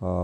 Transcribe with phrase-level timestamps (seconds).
[0.00, 0.16] ขอ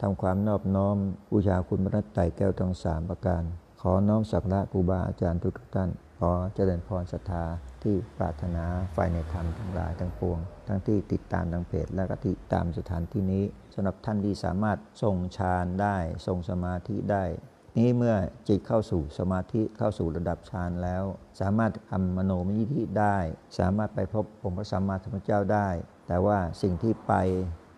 [0.00, 0.96] ทำความนอบน้อม
[1.32, 3.42] บูชาคุณพระไตรแก้วทั้งสามประการ
[3.82, 7.44] ขอน้อมสักการะครูบาอาจารย์ทุกท่าน ขอเจริญพรศรัทธา
[7.82, 10.38] ที่ปรารถนาฝ่ายในธรรมทั้งหลายทั้งปวง
[10.68, 13.44] ทั้งที่ติดตามทางเพจและก็ติดตามสถานที่นี้
[13.74, 15.96] สำหรับท่านที่สามารถทรงฌานได้
[16.26, 17.24] ทรงสมาธิได้
[17.78, 18.14] นี้เมื่อ
[18.48, 21.04] จิตเข้าสู่สมาธิเข้าสู่ระดับฌานแล้ว
[21.40, 23.16] สามารถทำมโนมยิธิได้
[23.58, 25.68] สามารถไปพบองค์พระสัมมาสัมพุทธเจ้าได้
[26.06, 27.14] แต่ว่าสิ่งที่ไป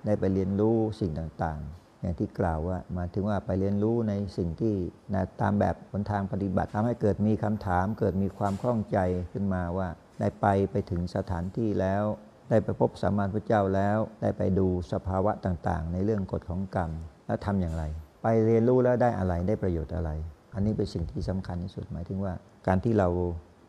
[0.06, 4.74] ได้ไปเรียนรู้สิ่งต่างๆ อย่างที่กล่าวว่ามาถึงว่าไปเรียนรู้ในสิ่งที่
[5.14, 8.98] นะตามแบบหนทางปฏิบัติทำให้เกิดมีคำถาม เกิดมีความคล่องใจ
[9.32, 9.88] ขึ้นมาว่า
[10.20, 12.04] ได้ไปไปถึงสถานที่แล้ว
[12.50, 16.90] ได้ไปพบสัมมาสัมพุทธเจ้าแล้ว ได้ไปดูสภาวะต่างๆ ในเรื่องกฎของกรรม
[17.26, 17.84] แล้วทำอย่างไร
[18.28, 20.10] ไปเรียนรู้แล้วได้อะไรได้ประโยชน์อะไร
[20.54, 22.32] อันนี้เป็นสิ่งที่สำคัญที่สุดหมายถึงว่า
[22.66, 23.08] การที่เรา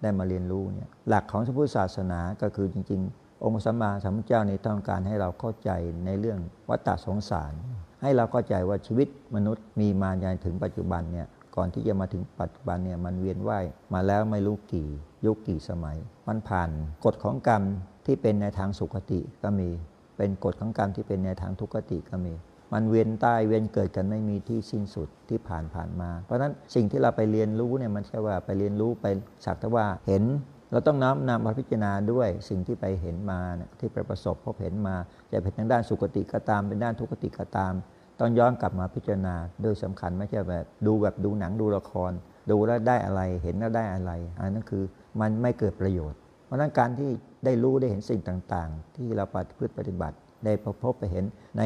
[0.02, 5.70] ได้มาเรียนรู้เนี่ยหลักของพระพุทธศาสนาก็คือจริง ๆ องค์สัมมาสัมพุทธเจ้าในต้องการให้เราเข้าใจ
[6.06, 7.54] ในเรื่องวัฏฏะสงสาร
[8.02, 14.88] ให้เราเข้าใจว่าชีวิตมนุษย์มีมาจนถึงปัจจุบันเนี่ยก่อนที่จะมาถึงปัจจุบันเนี่ยมันเวียนว่ายมาแล้วไม่รู้กี่
[15.26, 16.70] ยุคกี่สมัย มันผ่าน
[17.06, 17.64] กฎของกรรม
[18.06, 19.70] ที่เป็นในทางสุขติก็มี
[20.18, 22.34] เป็นกฎของกรรมที่เป็นในทางทุกขติก็มี
[22.74, 29.06] มันเวียนตายเวียนเกิดกันไม่มีที่สิ้นสุดที่ผ่านผ่านมา เพราะฉะนั้นสิ่งที่เราไปเรียนรู้เนี่ยมันใช่ว่าไปเรียนรู้ไป
[29.46, 30.24] สักแต่ว่าเห็น
[30.72, 34.96] เราต้องน้อมนำมาพิจารณาด้วยสิ่งที่ไปเห็นมาเนี่ยที่ไปประสบพบเห็นมา
[35.32, 37.74] จะเป็นทางด้านสุขติก็ตาม เป็นด้านทุกติก็ตาม
[38.20, 42.12] ต้องย้อนกลับมาพิจารณาโดยสำคัญไม่ใช่แบบดูแบบดูหนังดูละคร
[42.52, 44.84] ดูแล้วได้อะไรเห็นแล้วได้อะไรอันนั้นคือ
[45.22, 47.10] มันไม่เกิดประโยชน์ เพราะฉะนั้นการที่
[47.46, 48.22] ได้รู้ได้เห็นสิ่ง
[48.54, 50.16] ต่าง ๆ ที่เราปฏิพฤติปฏิบัติ
[50.46, 51.26] ได้พบไปเห็น
[51.58, 51.62] ใน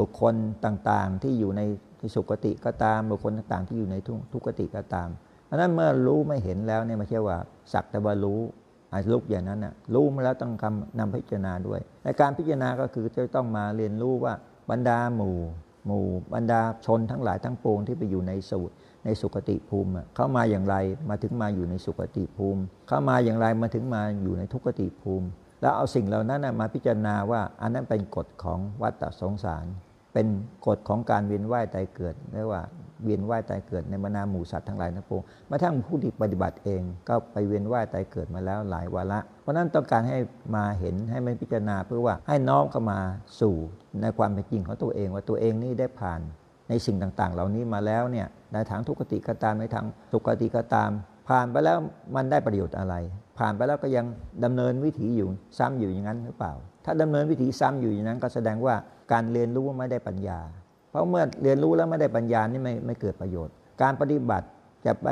[0.00, 1.62] บุคคลต่างๆ ที่อยู่ใน
[2.14, 3.96] สุขติก็ตาม บุคคลต่างๆ ที่อยู่ใน
[4.32, 5.08] ทุกขติก็ตาม
[5.46, 7.36] เพราะนั้นเมื่อรู้ไม่เห็นแล้วเนี่ยไม่ใช่ว่า
[7.72, 8.40] สักแต่ว่ารู้
[8.92, 10.52] อาลุกอย่างนั้นนะรู้มาแล้วต้อง
[10.98, 14.34] นำพิจารณาด้วยในการพิจารณาก็คือจะต้องมาเรียนรู้ว่า
[14.70, 15.36] บรรดาหมู่
[15.86, 16.04] หมู่
[16.34, 20.76] บรรดาชนทั้งหลายทั้งปวงที่ไปอยู่ในสูตรในสุคติภูมิเข้ามาอย่างไร
[21.10, 25.26] มาถึงมาอยู่ในสุคติภูมิ เข้ามาอย่างไรมาถึงมาอยู่ในทุกขติภูมิ
[25.60, 29.66] แล้วเอาสิ่งเหล่านั้นมาพิจารณาว่าอันนั้นเป็นกฎของวัฏสงสาร
[30.14, 30.26] เป็น
[30.66, 32.62] กฎของการเวียนว่ายตายเกิดเรียกว่า
[33.04, 40.18] เวียนว่ายตายเกิดในบรรดาหมู่สัตว์ทั้งหลายทั้งปวงมาทั้งผู้ที่ปฏิบัติเองก็ไปเวียนว่ายตายเกิดมาแล้วหลายวาระ เพราะนั้นต้องการให้
[40.56, 42.98] มาเห็นให้มันพิจารณาเพื่อว่าให้น้อมเข้ามา
[43.40, 43.56] สู่
[44.02, 46.20] ในความเป็นจริงของตัวเอง ว่าตัวเองนี่ได้ผ่าน
[46.68, 50.90] ในสิ่งต่างๆ เหล่านี้มาแล้วเนี่ยในทางทุกขติก็ตามในทางสุขติก็ตาม
[51.28, 51.78] ผ่านไปแล้ว
[52.14, 52.94] มันได้ประโยชน์อะไร
[53.38, 54.06] ผ่านไปแล้วก็ยัง
[54.44, 56.52] ดำเนินวิถีอยู่ซ้ำอยู่อย่างนั้นหรือเปล่า
[56.84, 58.74] ถ้าดำเนินวิถีซ้ำอยู่อย่างนั้น ก็แสดงว่า
[59.12, 60.40] การเรียนรู้ไม่ได้ปัญญา
[60.90, 64.46] เพราะเมื่อเรียนรู้แล้วไม่ได้ปัญญานี่ไม่ไม่เกิดประโยชน์ การปฏิบัติ
[64.86, 65.08] จะไป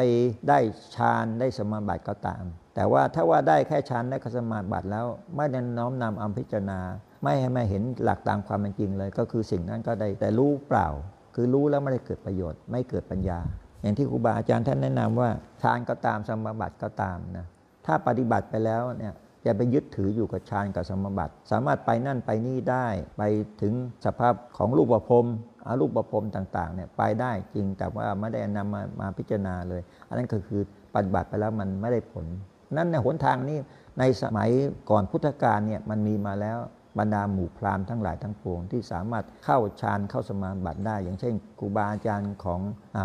[0.48, 0.58] ได้
[0.96, 5.06] ฌานได้สมาบัติก็ตาม แต่ว่าถ้าว่าได้แค่ฌานได้สมาบัติแล้ว
[5.36, 6.80] ไม่ได้น้อมนำอัมพิจารณา
[7.22, 10.88] ไม่ให้มาเห็นหลักตามความเป็นจริงเลย ก็คือสิ่งนั้นก็ได้แต่รู้เปล่า
[11.34, 13.38] คือรู้แล้วไม่ได้เกิดประโยชน์ ไม่เกิดปัญญา
[13.82, 15.30] อย่างที่ครูบาอาจารย์ท่านแนะนำว่า
[15.62, 17.46] ฌานก็ตามสมาบัติก็ตามนะ
[17.86, 19.14] ถ้าปฏิบัติไปแล้วเนี่ย
[19.44, 22.86] อย่าไปยึดถืออยู่กับฌานกับสมบัติ สามารถไปนั่นไปนี่ได้
[23.18, 23.22] ไป
[23.62, 23.74] ถึง
[24.04, 25.26] สภาพของรูปประพรม
[25.66, 30.62] อารูปประพรมต่างๆเนี่ยไปได้จริงแต่ว่าไม่ได้นำมามาพิจารณาเลย อันนั้นก็คือ
[30.94, 32.26] ปฏิบัติไปแล้วมันไม่ได้ผล
[32.72, 33.58] นั้นในหนทางนี้
[33.98, 34.50] ในสมัย
[34.90, 36.58] ก่อนพุทธกาลเนี่ยมันมีมาแล้ว
[36.98, 42.60] บรรดาหมู่พราหมณ์ทั้งหลายทั้งปวง ที่สามารถเข้าฌานเข้าสมาบัติได้ อย่างเช่นครูบาอาจารย์ของ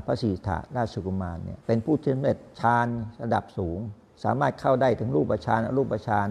[0.06, 2.88] พระศรีถาราชกุมารเนี่ยเป็นผู้ที่สำเร็จฌาน
[3.24, 3.80] ระดับสูง
[4.24, 6.28] สามารถเข้าได้ถึงรูปฌานอรูปฌาน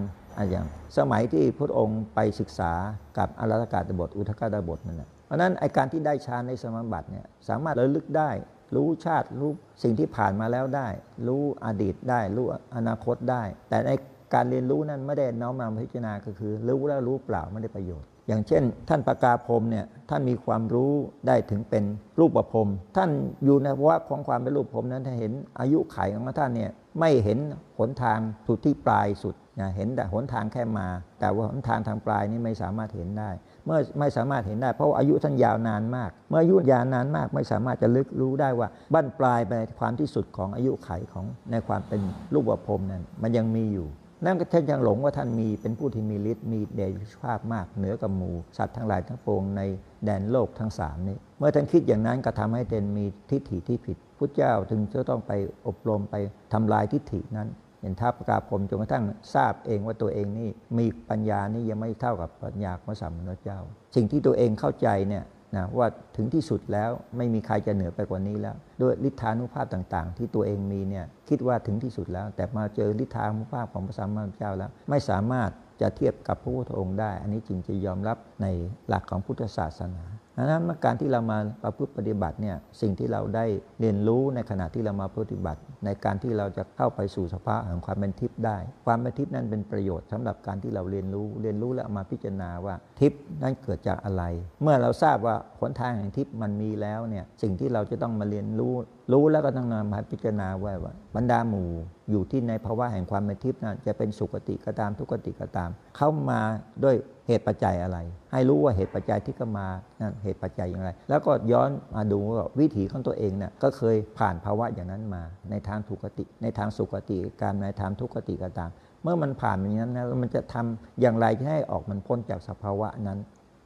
[0.50, 0.66] อย่าง
[0.99, 2.72] สมัยที่พระองค์ไปศึกษา
[3.19, 8.31] กับอรัตกาตบท อุทกาตบทนั่นแหละเพราะนั้นไอการที่ได้ฌานในสมาบัติเนี่ยสามารถระลึกได้
[8.75, 9.50] รู้ชาติรู้
[9.82, 10.88] สิ่งที่ผ่านมาแล้วได้
[11.26, 13.91] รู้อดีตได้ รู้อนาคตได้ แต่ใน
[14.34, 20.93] การเรียนรู้นั้นไม่ได้น้อมนำพิจารณาก็คือ รู้แล้วรู้เปล่าไม่ได้ประโยชน์ อย่างเช่น ท่านปากาพรมเนี่ยท่านมีความรู้
[21.27, 21.84] ได้ถึงเป็น
[22.19, 23.11] รูปประพรมท่าน
[23.44, 27.38] อยู่ในภาวะของความเป็นรูปพรมนั้นถ้าเห็นอายุไขของท่านเนี่ยไม่เห็น
[27.78, 30.88] หนทางสุดที่ปลายสุดนะเห็นแต่หนทางแค่มา
[31.20, 33.31] แต่ว่าหนทางทางปลายนี่ไม่สามารถเห็นได้
[33.64, 42.00] เมื่อไม่สามารถเห็นได้ เพราะอายุท่านยาวนานมาก เมื่ออายุยาวนานมาก ไม่สามารถจะลึกรู้ได้ว่าบั้นปลายไปความที่สุดของอายุไขของในความเป็น
[42.32, 43.88] รูปประพรมนั้นมันยังมีอยู่
[44.25, 46.81] นั่นก็ท่านยังหลงว่าท่านมีเป็นผู้ที่มีฤทธิ์มีเด
[47.11, 49.62] ชภาพมากเหนือกับหมูสัตว์ทั้งหลายทั้งปวงใน
[50.05, 55.32] แดนโลกทั้งสามนี้ เมื่อท่านคิดอย่างนั้นก็ทำให้เตนมีทิฏฐิที่ผิดพุทธเจ้าถึงจะต้องไป
[55.67, 56.15] อบรมไป
[56.53, 57.49] ทำลายทิฏฐินั้น
[57.81, 59.05] เห็นท้าประกาพรมจนกระทั่ง
[59.35, 60.49] ทราบเองว่าตัวเองนี่
[60.79, 63.59] มีปัญญานี่ยังไม่เท่ากับปัญญาของสัมมาสัมพุทธเจ้า
[63.97, 65.25] สิ่งที่ตัวเองเข้าใจเนี่ย
[65.56, 65.87] นะว่า
[66.17, 75.50] ถึงที่สุดแล้วไม่มีใครจะเหนือไปกว่านี้แล้ว ด้วยฤทธานุภาพต่าง ๆ ที่ตัวเองมีเนี่ยคิดว่าถึงที่สุดแล้ว แต่มาเจอฤทธานุภาพของพระสัมมาสัมพุทธเจ้าแล้ว ไม่สามารถ
[75.81, 78.47] จะเทียบกับพระพุทธองค์ได้ อันนี้จึงจะยอมรับใน
[78.89, 80.05] หลักของพุทธศาสนา
[80.38, 83.44] ดังนั้นการที่เรามาประพฤติปฏิบัติเนี่ยสิ่งที่เราได้
[83.81, 94.25] เรียนรู้ในขณะที่เรามาปฏิบัติ ในการที่เราจะเข้าไปสู่สภาพแห่งความเป็นทิพย์ได้ ความเป็นทิพย์นั้นเป็นประโยชน์สำหรับการที่เราเรียนรู้เรียนรู้แล้วมาพิจารณาว่าทิพย์นั้นเกิดจากอะไร
[94.62, 98.75] เมื่อเราทราบว่าหนทางแห่งทิพย์มันมีแล้วเนี่ยสิ่งที่เราจะต้องมาเรียนรู้
[99.12, 100.73] รู้แล้วก็ต้องนำมาพิจารณาว่า
[101.17, 101.69] บรรดาหมู่
[102.11, 106.40] อยู่ที่ในภาวะแห่งความเป็นทิพย์นั้นจะเป็นสุคติก็ตามทุกติก็ตาม เข้ามา
[106.85, 106.96] ด้วย
[107.28, 107.98] เหตุปัจจัยอะไร
[108.32, 109.66] ให้รู้ว่าเหตุปัจจัยที่เข้ามา
[110.00, 118.70] นั่นเหตุปัจจัยอย่างไร แล้วก็ย้อนมาดูว่าวิถีของตัวเองเนี่ยก็เคยผ่านภาวะอย่างนั้นมา ในทางทุกติ ในทางสุคติการในทางทุกติก็ตาม
[119.02, 123.19] เมื่อมันผ่านอย่างนั้นนะมันจะทำอย่างไรให้ออกมันพ้นจากสภาวะนั้น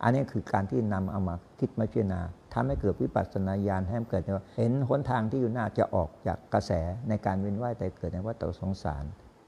[0.03, 2.21] อันนี้คือการที่นำเอามาคิดมาพิจารณา
[2.55, 6.73] ทำให้เกิดวิปัสสนาญาณให้เกิดว่าเห็นหนทางที่อยู่หน้าจะออกจากกระแส
[7.09, 9.05] ในการเวียนว่ายแต่เกิดในวัฏสงสาร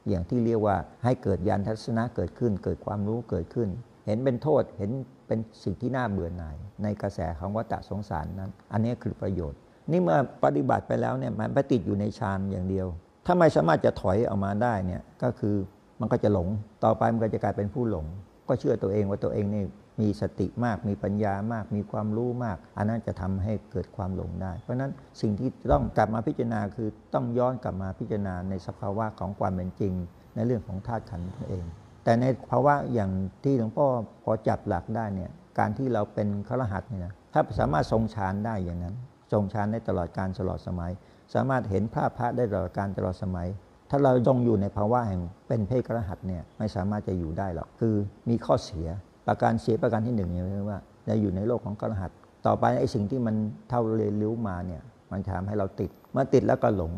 [0.09, 3.69] อย่างที่เรียกว่าให้เกิดญาณทัศนะเกิดขึ้น เกิดความรู้เกิดขึ้น
[4.07, 4.91] เห็นเป็นโทษเห็น
[5.27, 9.61] เป็นสิ่งที่น่าเบื่อหน่าย ในกระแสของวัฏสงสารนั้น อันนี้คือประโยชน์
[9.91, 12.87] นี่เมื่อปฏิบัติไปแล้วเนี่ยมันไปติดอยู่ในฌานอย่างเดียว
[13.27, 15.57] ถ้าไม่สามารถจะถอยออกมาได้เนี่ยก็คือ
[16.01, 16.49] มันก็จะหลง
[16.85, 18.07] ต่อไปมันก็จะกลายเป็นผู้หลง
[18.49, 19.65] ก็เชื่อตัวเองว่าตัวเองนี่
[20.01, 24.91] มีสติมากมีปัญญามาก มีความรู้มาก อันนั้นจะทำให้เกิดความหลงได้ เพราะฉะนั้น
[25.21, 29.93] สิ่งที่ต้องกลับมาพิจารณาคือต้องย้อนกลับมาพิจารณาในสภาวะของความเป็นจริง
[30.35, 31.65] ในเรื่องของธาตุขันธ์ตัวเอง
[32.05, 33.11] แต่ในภาวะอย่าง
[33.45, 33.87] ที่หลวงพ่อ
[34.25, 38.95] พอจับหลักได้เนี่ยการที่เราเป็นฆรหัสเนี่ยนะถ้าสามารถทรงฌานได้อย่างนั้น
[39.33, 40.91] ทรงฌานได้ตลอดการตลอดสมัย
[41.35, 43.49] สามารถเห็นภาพพระได้ตลอดการตลอดสมัย
[43.91, 47.95] ถ้าเราทรงอยู่ในภาวะแห่งเป็นเพศกระหัสเนี่ยไม่สามารถจะอยู่ได้หรอกคือ
[48.29, 48.87] มีข้อเสีย
[49.27, 50.79] ประการเสียประการที่หนึ่งเนี่ยว่า
[51.09, 52.11] จะอยู่ในโลกของกระหัส
[52.47, 53.35] ต่อไปไอ้สิ่งที่มัน
[53.69, 56.93] เท่าเรียนรู้มาเนี่ยมันทำให้เราติดเมื่อติดแล้วก็หลง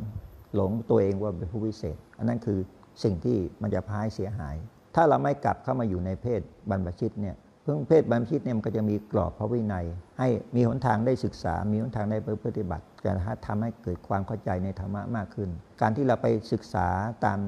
[0.56, 2.58] หลงตัวเองว่าเป็นผู้วิเศษ อันนั้นคือ
[3.02, 4.56] สิ่งที่มันจะพายเสียหาย
[4.96, 6.40] ถ้าเราไม่กลับเข้ามาอยู่ในเพศ
[6.70, 9.86] บรรพชิตเนี่ยเพิ่งเพศบรรพชิตเนี่ยมันก็จะมีกรอบพระวินัย
[10.18, 13.12] ให้มีหนทางได้ศึกษา มีหนทางได้ปฏิบัติจะ
[13.46, 15.48] ทำให้เกิดความเข้าใจในธรรมะมากขึ้น
[15.80, 16.86] การที่เราไปศึกษา
[17.24, 17.38] ตาม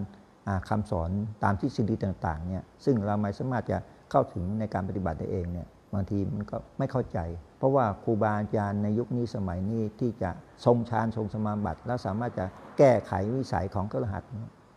[0.68, 1.10] คำสอน
[1.44, 3.78] ตามที่สิ่งที่ต่างๆเนี่ยซึ่งเราไม่สามารถจะ
[4.10, 7.18] เข้าถึงในการปฏิบัติได้เองเนี่ยบางทีมันก็ไม่เข้าใจ
[7.58, 10.30] เพราะว่าครูบาอาจารย์ในยุคนี้สมัยนี้ที่จะ
[10.64, 12.44] ทรงฌานทรงสมาบัติ แล้วสามารถจะ
[12.78, 14.22] แก้ไขวิสัยของกระหัต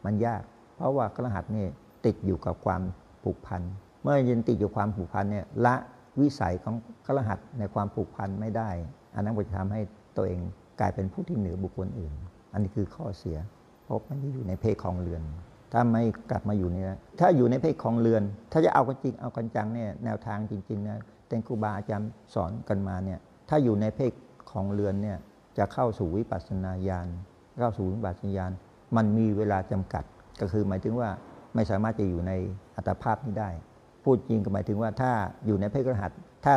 [0.06, 0.44] มันยาก
[0.78, 1.68] เพราะว่ากระหัตนี่
[2.06, 2.82] ติดอยู่กับความ
[3.24, 3.62] ผูกพัน
[4.02, 5.76] เมื่อยันติดอยู่ความผูกพันเนี่ยละ
[6.22, 6.76] วิสัยของ
[7.06, 8.70] กระหัตในความผูกพันไม่ได้
[9.16, 9.82] อันนั้นก็จะทำให้
[10.18, 10.40] ตัวเอง
[10.80, 12.14] กลายเป็นผู้ที่เหนือบุคคลอื่น
[12.54, 13.38] อันนี้คือข้อเสีย
[13.84, 15.24] เพราะมันอยู่ในเพศของเรือน
[15.74, 23.20] ถ้าไม่กลับมาอยู่นี่นะถ้าอยู่ในเพศของเรือน ถ้าจะเอากันจริงเอากันจังเนี่ยแนวทางจริงๆนะเป็นครูบาอาจารย์สอนกันมาเนี่ย
[23.50, 24.12] ถ้าอยู่ในเพศ
[24.52, 25.18] ของเรือนเนี่ย
[25.58, 27.08] จะเข้าสู่วิปัสสนาญาณ
[27.60, 28.52] เข้าสู่วิปัสสนาญาณ
[28.96, 30.04] มันมีเวลาจำกัด
[30.42, 31.10] ก็คือหมายถึงว่า
[31.56, 32.32] ไม่สามารถจะอยู่ใน
[32.76, 33.50] อัตภาพนี้ได้
[34.04, 35.12] พูดจริงก็หมายถึงว่าถ้า
[35.46, 36.12] อยู่ในเพศกระหัต
[36.46, 36.54] ถ้า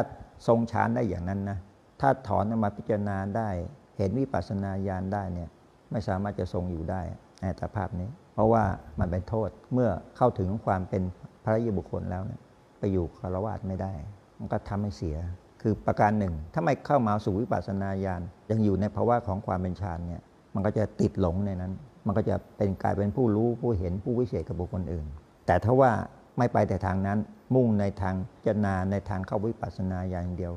[0.46, 1.58] ทรงฌานได้อย่างนั้นนะ
[2.00, 3.49] ถ้าถอนมาพิจารณาได้
[3.96, 5.49] เห็นวิปัสสนาญาณได้เนี่ย
[5.91, 7.00] ไม่สามารถจะทรงอยู่ได้
[7.41, 8.64] ในอัตภาพนี้ เพราะว่า
[9.00, 11.02] มันเป็นโทษเมื่อเข้าถึงความเป็น
[11.44, 12.41] พระยบุคคลแล้วเนี่ย
[12.79, 13.93] ไปอยู่คารวะไม่ได้
[14.38, 15.17] มันก็ทำให้เสีย
[15.62, 20.23] คือประการหนึ่ง ถ้าไม่เข้ามาสู่วิปัสสนาญาณยังอยู่ในภาวะของความเป็นฌานเนี่ย
[20.55, 21.73] มันก็จะติดหลงในนั้น
[22.06, 25.06] มันก็จะเป็นกลายเป็นผู้รู้ผู้เห็นผู้วิเศษกับบุคคลอื่น
[25.47, 25.91] แต่ถ้าว่า
[26.39, 27.19] ไม่ไปแต่ทางนั้น
[27.55, 30.53] มุ่งในทางเจรณาในทางเข้าวิปัสสนาอย่างเดียว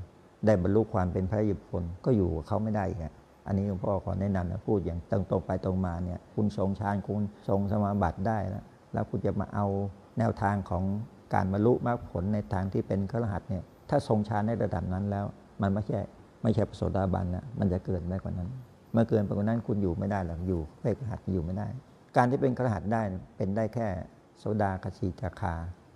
[0.46, 3.00] ได้บรรลุความเป็นพระยบุคคลก็อยู่กับเขาไม่ได้อีก
[3.48, 8.64] อันนี้หลวงพ่อขอแนะนำนะพูดอย่างตรงตรงไปตรงมาเนี่ยคุณทรงฌานคุณทรงสมาบัติได้แล้ว
[8.94, 9.66] แล้วคุณจะมาเอา
[10.20, 10.84] แนวทางของ
[11.34, 15.26] การบรรลุมรรคผลในทางที่เป็นขรหัสเนี่ยถ้าทรงฌานในระดับนั้นแล้ว
[15.62, 16.00] มันไม่ใช่
[16.44, 18.50] ไม่ใช่ปโสดาบันนะมันจะเกิดได้กว่านั้น
[18.94, 21.68] เมื่อเกินไปกว่านั้นคุณอยู่ไม่ได้หรอกอยู่เพศขรหัสอยู่ไม่ได้
[22.18, 23.02] การที่เป็นขรหัสได้
[23.38, 23.88] เป็นได้แค่
[24.40, 25.54] โสดากสีจาคา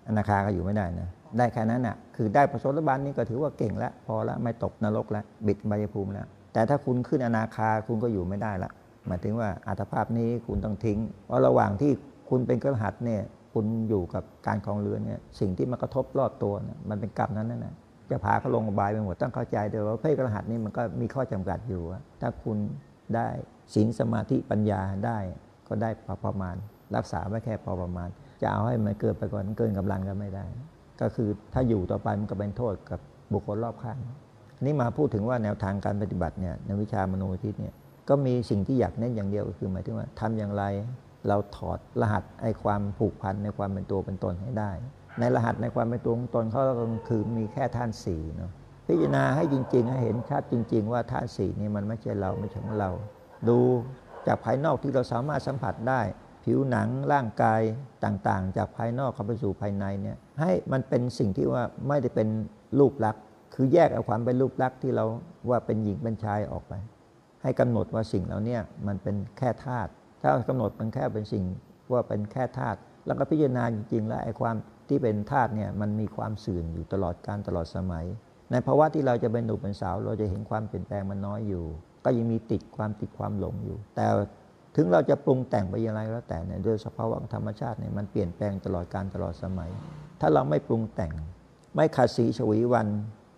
[0.07, 8.71] อนาคาก็อยู่ไม่ได้นะได้แค่นั้นน่ะคือได้ปโสดาบันนี่ก็ถือว่าเก่งแล้วพอแล้วไม่ตกนรกแล้วบิดใบยภูมิแล้วแต่ถ้าคุณขึ้นอนาคาคุณก็อยู่ไม่ได้ละ
[9.07, 11.91] หมายถึงว่าอัตภาพนี้คุณต้องทิ้งเพราะระหว่างที่
[12.29, 13.21] คุณเป็นกระหัสเนี่ย
[13.53, 17.73] คุณอยู่กับการคลองเรือนเนี่ยสิ่งที่มากระทบรอบตัวนะมันเป็นกรรมนั้นนั่นแหละ
[18.11, 21.81] จะพาเขาลงบายไปหมดต้องเข้าใจด้วยว่าเพศกระหัสนี่มันก็มีข้อจำกัดอยู่
[22.21, 22.57] ถ้าคุณ
[23.15, 23.27] ได้
[23.73, 25.17] ศีลสมาธิปัญญาได้
[25.67, 26.55] ก็ได้พอประมาณ
[26.95, 28.09] รักษาไว้แค่พอประมาณ
[28.41, 30.45] จะเอาให้มันเกินไปก่อนเกินกำลังก็ไม่ได้
[31.01, 32.99] ก็คือถ้าอยู่ต่อไปมันก็เป็นโทษกับ
[33.33, 33.97] บุคคลรอบข้าง
[34.61, 37.73] นี่มาพูดถึงว่าแนวทางการปฏิบัติเนี่ยในวิชามโนทิศเนี่ย
[38.09, 40.63] ก็มีสิ่งที่อยากเน้นอย่างเดียวก็คือหมายถึงว่าทำอย่างไร
[41.27, 44.71] เราถอดรหัสไอ้ความผูกพันในความเป็นตัวเป็นตนให้ได้
[45.19, 46.73] ในรหัสในความเป็นตัวของตนเขาก็
[47.09, 48.51] คือมีแค่ท่านสี่เนาะ
[48.87, 52.91] พิจารณาให้จริงๆให้เห็นชัดจริง ๆ ว่าธาตุสี่นี่มันไม่ใช่เราไม่ใช่ของเรา
[53.49, 53.59] ดู
[54.27, 56.01] จากภายนอกที่เราสามารถสัมผัสได้
[56.43, 57.61] ผิวหนังร่างกาย
[58.05, 62.27] ต่างๆ จากภายนอกเข้าไปสู่ภายในเนี่ยให้มันเป็นสิ่งที่ว่าไม่ได้เป็น
[62.79, 63.23] รูปลักษณ์
[63.55, 65.05] คือแยกเอาความเป็นรูปลักษณ์ที่เรา
[65.49, 66.73] ว่าเป็นหญิงเป็นชายออกไป
[67.43, 69.91] ให้กำหนดว่าสิ่งเหล่านี้มันเป็นแค่ธาตุ
[70.21, 71.43] ถ้ากำหนดมันแค่เป็นสิ่ง
[71.91, 74.55] ว่าเป็นแค่ธาตุแล้วก็พิจารณาจริงๆ แล้วไอ้ความ
[74.91, 78.05] ที่เป็นธาตุเนี่ยมันมีความเสื่อมอยู่ตลอดการตลอดสมัย
[78.51, 81.65] ในภาวะที่เราจะเป็นหนุ่มเป็นสาว เราจะเห็นความเปลี่ยนแปลงมันน้อยอยู่
[82.05, 84.05] ก็ยังมีติดความติดความหลงอยู่ แต่
[84.75, 89.69] ถึงเราจะปรุงแต่งไปอย่างไรก็แล้วแต่เนี่ยโดยสภาวะธรรมชาติเนี่ยมันเปลี่ยนแปลงตลอดการตลอดสมัย
[90.21, 91.13] ถ้าเราไม่ปรุงแต่ง
[91.75, 92.87] ไม่ขัดสีฉวีวัน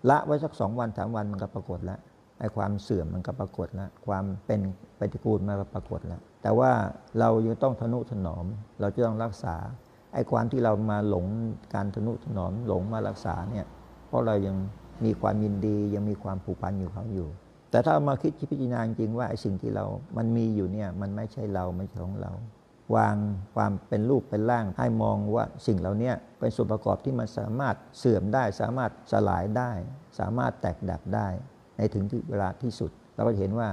[0.10, 2.00] ละไว้สักสองวันสามวันมันก็ปรากฏแล้ว
[2.39, 4.62] ไอ้ความเสื่อมมันก็ปรากฏแล้วความเป็น
[5.00, 6.72] ปฏิกูลมันก็ปรากฏแล้วแต่ว่า
[7.19, 8.45] เรายังต้องทนุถนอม
[8.79, 9.55] เราจะต้องรักษา
[10.13, 11.25] ไอ้ความที่เรามาหลง
[11.74, 13.65] การทนุถนอมหลงมารักษาเนี่ย
[14.08, 14.55] เพราะเรายัง
[15.05, 17.27] มีความยินดียังมีความผูกพันอยู่เขาอยู่
[17.72, 19.86] แต่ถ้ามาคิดพิจารณาจริงว่าไอ้สิ่งที่เรา
[20.17, 22.32] มันมีอยู่เนี่ยมันไม่ใช่เราไม่ใช่ของเรา
[22.96, 23.15] วาง
[23.55, 29.72] ความเป็นรูปเป็นร่างให้มองว่าสิ่งเหล่านี้เป็นส่วนประกอบที่มันสามารถเสื่อมได้ สามารถสลายได้
[30.20, 31.27] สามารถแตกดับได้
[31.77, 33.67] ในถึงที่เวลาที่สุด เราก็เห็นว่า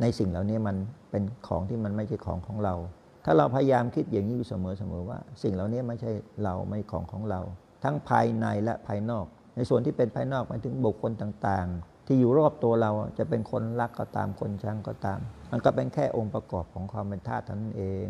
[0.00, 0.76] ในสิ่งเหล่านี้มัน
[1.10, 2.74] เป็นของที่มันไม่ใช่ของของเรา
[3.30, 6.12] ถ้าเราพยายามคิดอย่างนี้อยู่เสมอเสมอว่า สิ่งเหล่านี้ไม่ใช่
[6.44, 7.40] เราไม่ของของเรา
[7.84, 15.18] ทั้งภายในและภายนอก ในส่วนที่เป็นภายนอกหมายถึงบุคคลต่างๆ ที่อยู่รอบตัวเราจะเป็นคนรักก็ตามคนชังก็ตาม
[15.50, 18.06] มันก็เป็นแค่องค์ประกอบของความเป็นธาตุเท่านั้นเอง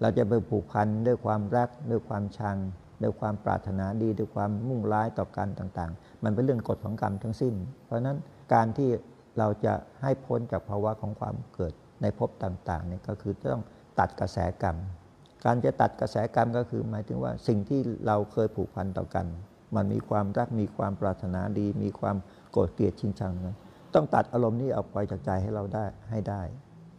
[0.00, 2.56] เราจะไปผูกพันด้วยความรักด้วยความชัง
[3.02, 8.16] ด้วยความปรารถนาดีด้วยความมุ่งร้ายต่อกันต่างๆ มันเป็นเรื่องกฎของกรรมทั้งสิ้น เพราะฉะนั้น
[8.54, 8.90] การที่
[9.38, 11.72] เราจะให้พ้นจากภาวะของความเกิด
[12.02, 13.62] ในภพต่างๆเนี่ยก็คือต้อง
[13.98, 14.76] ตัดกระแสกรรม
[15.44, 19.26] การจะตัดกระแสกรรมก็คือหมายถึงว่าสิ่งที่เราเคยผูกพันต่อกัน
[19.76, 22.16] มันมีความรักมีความปรารถนาดี มีความ
[22.50, 23.56] โกรธเกลียดชิงชังนั้น
[23.94, 26.42] ต้องตัดอารมณ์นี้ออกไปจากใจให้เราได้ให้ได้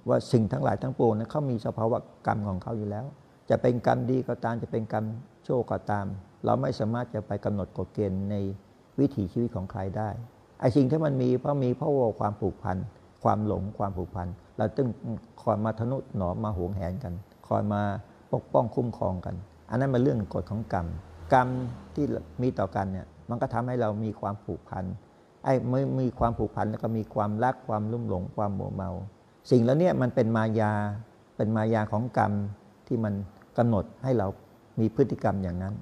[0.08, 3.06] ว่าสิ่งทั้งหลายทั้งปวงนั้นเขามีสภาวะกรรมของเขาอยู่แล้ว
[3.50, 5.06] จะเป็นกรรมดีก็ตามจะเป็นกรรม
[5.44, 6.06] โชั่วก็ตาม
[6.46, 8.36] เราไม่สามารถจะไปกำหนดกฎเกณฑ์ใน
[9.00, 10.10] วิถีชีวิตของใครได้
[10.60, 12.78] ไอ้สิ่งที่มันมีเพราะมีเพราะว่าความผูกพัน
[13.24, 14.28] ความหลงความผูกพัน
[14.62, 14.90] เราต้อง
[15.44, 17.14] คอยมาทนุหนอมมาหวงแหนกัน
[17.48, 17.82] คอยมา
[18.34, 19.36] ปกป้องคุ้มครองกัน
[19.70, 20.88] อันนั้นเป็นเรื่องกฎของกรรม
[21.34, 21.48] กรรม
[21.96, 22.06] ที่
[22.42, 24.86] มีต่อกันเนี่ยมันก็ทำให้เรามีความผูกพัน
[25.44, 28.90] ไอ้เมื่อมีความผูกพันแล้วก็มีความรักความลุ่มหลงความโมเมา
[29.52, 30.74] สิ่งแล้วเนี่ยมันเป็นมายา
[31.38, 32.32] เป็นมายาของกรรม
[32.88, 33.14] ที่มัน
[33.58, 34.28] กำหนดให้เรา
[34.80, 35.74] มีพฤติกรรมอย่างนั้น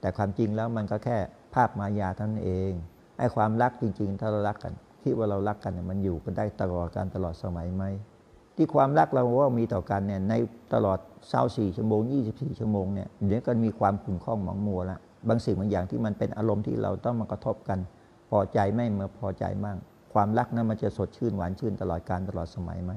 [0.00, 1.16] แต่ความจริงแล้วมันก็แค่
[1.54, 2.72] ภาพมายาท่านั้นเอง
[3.18, 7.84] ไอ้ความรักจริง ๆ ถ้าเรารักกันคิดว่าเรารักกันเนี่ยมันอยู่กันได้ตลอดการตลอดสมัยไหม
[8.58, 10.34] ที่ความรักเราว่ามีต่อกันเนี่ยใน
[10.74, 10.98] ตลอด
[11.28, 12.00] เช้าสี่ชั่วโมง
[12.30, 14.98] 24 ชั่วโมงเนี่ยเดี๋ยวก็มีความขุ่นข้องหมองมัวละ
[15.28, 17.78] บางสิ่งบางอย่างที่มันเป็นอารมณ์ที่เราต้องมากระทบกัน
[18.30, 19.78] พอใจไม่เมื่อพอใจมั่ง
[20.12, 22.92] ความรักนั้นมันจะสดชื่นหวานชื่นตลอดการตลอดสมัยไหม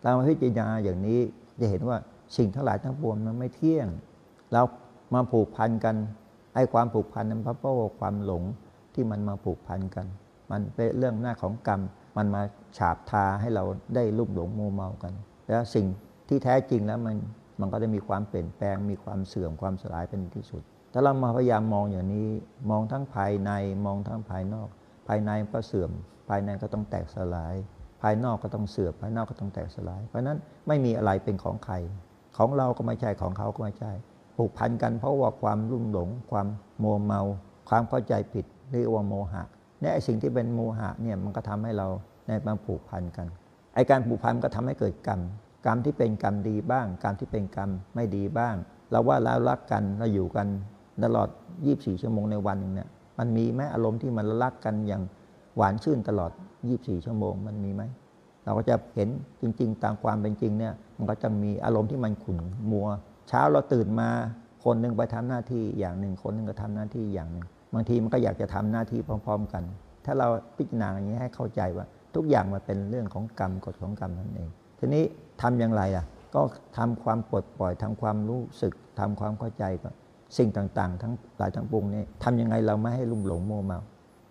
[0.00, 1.20] เรามพิจารณาอย่างนี้
[1.60, 1.96] จะเห็นว่า
[2.36, 3.88] สิ่งทั้งหลายทั้งปวงมันไม่เที่ยง
[4.52, 4.62] เรา
[5.14, 5.96] มาผูกพันกัน
[6.54, 8.42] ไอ้ความผูกพันนั้นเพราะว่าความหลง
[8.94, 10.06] ที่มันมาผูกพันกัน
[10.50, 11.80] มันเป็นเรื่องหน้าของกรรม
[12.16, 12.42] มันมา
[12.76, 15.12] ฉาบทาให้เราได้ลุ่มหลงโมเมากัน
[15.48, 15.86] แล้วสิ่ง
[16.28, 17.16] ที่แท้จริงแล้วมัน
[17.60, 22.28] มันก็จะมีความเปลี่ยนแปลง มีความเสื่อมความสลายเป็นที่สุด ถ้าเรามาพยายามมองอย่างนี้
[22.70, 23.50] มองทั้งภายใน
[23.86, 24.68] มองทั้งภายนอก
[25.08, 25.90] ภายในก็เสื่อม
[26.28, 27.54] ภายในก็ต้องแตกสลาย
[28.02, 31.74] ภายนอกก็ต้องเสื่อมภายนอกก็ต้องแตกสลาย เพราะนั้นไม่มีอะไรเป็นของใคร
[32.36, 33.92] ของเราก็ไม่ใช่ของเขาก็ไม่ใช่
[34.36, 36.46] ผูกพันกันเพราะว่าความรุ่มหลง ความ
[36.78, 37.20] โมเมา
[37.68, 39.42] ความเข้าใจผิดเรียกว่าโมหะ
[39.84, 41.86] เนี่ยไอสิ่งที่เป็นโมหะเนี่ยมันก็ทำให้เรา
[42.26, 43.26] ในมาผูกพันกัน
[43.74, 45.20] ไอการผูกพันก็ทำให้เกิดกรรม
[45.66, 48.54] กรรมที่เป็นกรรมดีบ้าง กรรมที่เป็นกรรมไม่ดีบ้าง
[48.90, 50.46] เราว่าเรารักกันเราอยู่กัน
[51.04, 51.28] ตลอด
[51.64, 52.88] 24 ชั่วโมงในวันหนึ่งเนี่ย
[53.18, 55.02] มันมีไหมอารมณ์ที่มันรักกันอย่าง
[55.56, 56.30] หวานชื่นตลอด
[56.68, 57.82] 24 ชั่วโมงมันมีไหม
[58.44, 59.08] เราก็จะเห็น
[59.40, 62.38] จริง ๆ ตามความเป็นจริงเนี่ยมันก็จะมีอารมณ์ที่มันขุ่น
[62.70, 62.88] มัว
[63.28, 64.08] เช้าเราตื่นมา
[64.64, 69.62] คนหนึ่งไปทำหน้าที่อย่างหนึ่งคนหนึ่งก็ทำหน้าที่อย่างหนึ่ง บางทีมันก็อยากจะทำหน้าที่พร้อม ๆ กัน
[70.04, 75.04] ถ้าเราพิจารณาอย่างนี้ให้เข้าใจว่า ทุกอย่างมันเป็นเรื่องของกรรมกฎของกรรมนั่นเอง ทีนี้
[75.42, 76.04] ทำอย่างไรอะ
[76.34, 76.40] ก็
[76.78, 79.92] ทำความปลดปล่อยทำความรู้สึกทำความเข้าใจว่า
[80.38, 83.80] สิ่งต่างๆ ทั้งหลายทั้งปวงนี้ทำยังไงเราไม่ให้ลุ่มหลงโมเมา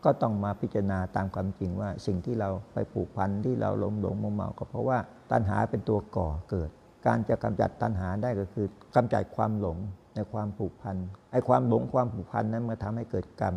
[0.04, 4.98] ก็ต้องมาพิจารณาตามความจริงว่า สิ่งที่เราไปผูกพันที่เราหลงหลงโมเมา ก็เพราะว่า
[5.32, 6.70] ตัณหาเป็นตัวก่อเกิด
[7.06, 9.78] การจะกำจัดตัณหาได้ก็คือกำจัดความหลง
[10.16, 10.98] ในความผูกพัน
[11.32, 13.56] ไอ้ความหลงความผูกพันนั้นมาทำให้เกิดกรรม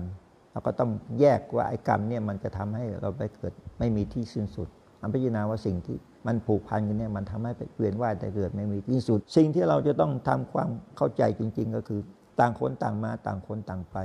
[0.53, 4.69] เราก็ต้องแยกว่าไอ้กรรมเนี่ยมันจะทำให้เราไปเกิดไม่มีที่สิ้นสุด
[5.01, 5.97] อันพิจารณาว่าสิ่งที่
[6.27, 12.01] มันผูกพันกันเนี่ยมันทำให้ไปเวียนว่ายแต่เกิดไม่มีที่สุด สิ่งที่เราจะต้องทำความเข้าใจจริง ๆ ก็คือ
[12.41, 13.97] ต่างคนต่างมาต่างคนต่างไป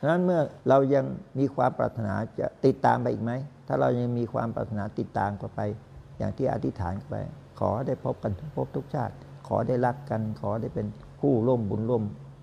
[0.00, 1.04] ฉะนั้นเมื่อเรายัง
[1.38, 3.32] มีความปรารถนาจะติดตามไปอีกไหม
[3.68, 5.60] ถ้าเรายังมีความปรารถนาติดตามกันไป
[6.18, 7.16] อย่างที่อธิษฐานกันไป
[7.60, 9.14] ขอได้พบกันทุกภพทุกชาติ
[9.48, 10.86] ขอได้รักกัน ขอได้เป็น
[11.20, 12.02] คู่ร่วมบุญร่วม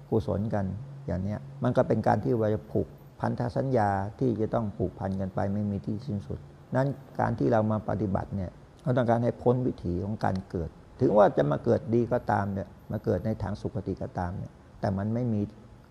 [0.10, 0.66] กุศลกัน
[1.08, 2.88] อย่างนี้มันก็เป็นการที่เราจะผูก
[3.20, 3.90] พันธสัญญา
[4.20, 6.40] ที่จะต้องผูกพันกันไปไม่มีที่สิ้นสุด
[6.76, 6.88] นั้น
[7.20, 8.52] การที่เรามาปฏิบัติเนี่ย
[8.84, 15.42] เราต้องการให้พ้นวิถีของการเกิด ถึงว่าจะมาเกิดดีก็ตามเนี่ยมาเกิดในทางสุคติก็ตามเนี่ยแต่มันไม่มี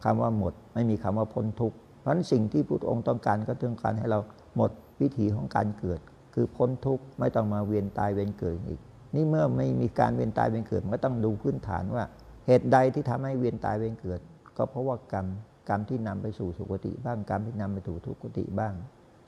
[0.05, 4.19] คำว่าหมด ไม่มีคำว่าพ้นทุกข์เพราะฉะนั้นสิ่งที่พุทธองค์ต้องการก็ต้องการให้เรา
[4.57, 6.01] หมดวิถีของการเกิด
[6.35, 8.81] คือพ้นทุกข์ไม่ต้องมาเวียนตายเวียนเกิดอีก
[9.15, 12.05] นี่เมื่อไม่มีการเวียนตายเวียนเกิดมันก็ต้องดูพื้นฐานว่า
[12.47, 14.21] เหตุใดที่ทำให้เวียนตายเวียนเกิด
[14.57, 15.27] ก็เพราะว่ากรรม
[15.69, 18.75] กรรมที่นำไปสู่สุคติบ้างกรรมที่นำไปสู่ทุกขติบ้าง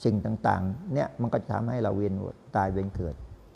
[0.05, 2.15] สิ่งต่างๆเนี่ยมันก็จะทำให้เราเวียน
[2.57, 3.15] ตายเวียนเกิด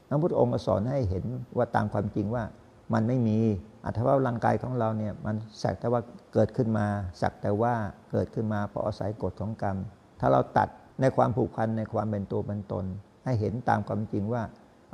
[0.08, 1.24] พระพุทธองค์สอนให้เห็น
[1.56, 2.44] ว่าตามความจริงว่า
[2.92, 3.38] มันไม่มี
[3.84, 6.00] อัตภาพร่างกายของเราเนี่ยมันสักแต่ว่า
[6.34, 6.86] เกิดขึ้นมา
[7.20, 7.74] สักแต่ว่า
[8.12, 9.76] เกิดขึ้นมาเพราะอาศัยกฎของกรรม
[10.20, 10.68] ถ้าเราตัด
[11.00, 12.84] ในความผูกพันในความเป็นตัวเป็นตน
[13.24, 14.42] ให้เห็นตามความจริงว่า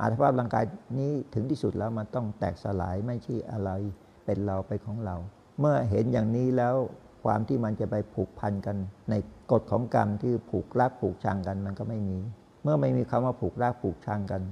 [0.00, 0.64] อัตภาพร่างกาย
[0.98, 3.70] นี้ถึงที่สุดแล้วมันต้องแตกสลายไม่ใช่อะไร
[4.26, 5.16] เป็นเราไปของเรา
[5.60, 6.74] เมื่อเห็นอย่างนี้แล้ว
[7.24, 8.76] ความที่มันจะไปผูกพันกัน
[9.10, 9.14] ใน
[9.52, 12.18] กฎของกรรมที่ผูกรักผูกชังกันมันก็ไม่มี
[12.62, 14.42] เมื่อไม่มีคำว่าผูกรักผูกชังกัน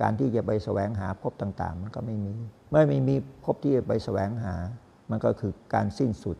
[0.00, 2.34] การที่จะไปแสวงหาภพต่างๆ มันก็ไม่มี
[2.70, 4.54] เมื่อไม่มีภพที่จะไปแสวงหา
[5.10, 6.36] มันก็คือการสิ้นสุด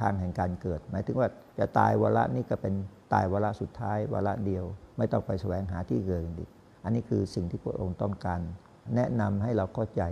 [0.00, 2.74] ทางแห่งการเกิด หมายถึงว่าจะตายวาระนี้ก็เป็น
[3.12, 4.64] ตายวาระสุดท้ายวาระเดียว
[4.98, 6.50] ไม่ต้องไปแสวงหาที่เกิดอีก
[6.84, 8.40] อันนี้คือสิ่งที่พระองค์ต้องการ
[8.96, 10.02] แนะนำให้เราเข้าใจ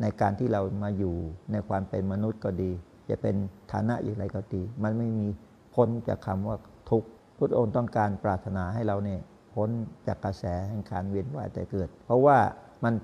[0.00, 1.14] ในการที่เรามาอยู่
[1.52, 2.70] ในความเป็นมนุษย์ก็ดี
[3.10, 3.34] จะเป็น
[3.72, 5.26] ฐานะอย่างไรก็ดี มันไม่มี
[5.74, 6.56] พ้นจากคำว่า
[6.90, 9.20] ทุกข์พระองค์ต้องการปรารถนาให้เราเนี่ย
[9.54, 9.68] พ้น
[10.06, 12.38] จากกระแสแห่งการเวียนว่ายแต่เกิด เพราะว่า
[12.84, 12.94] มัน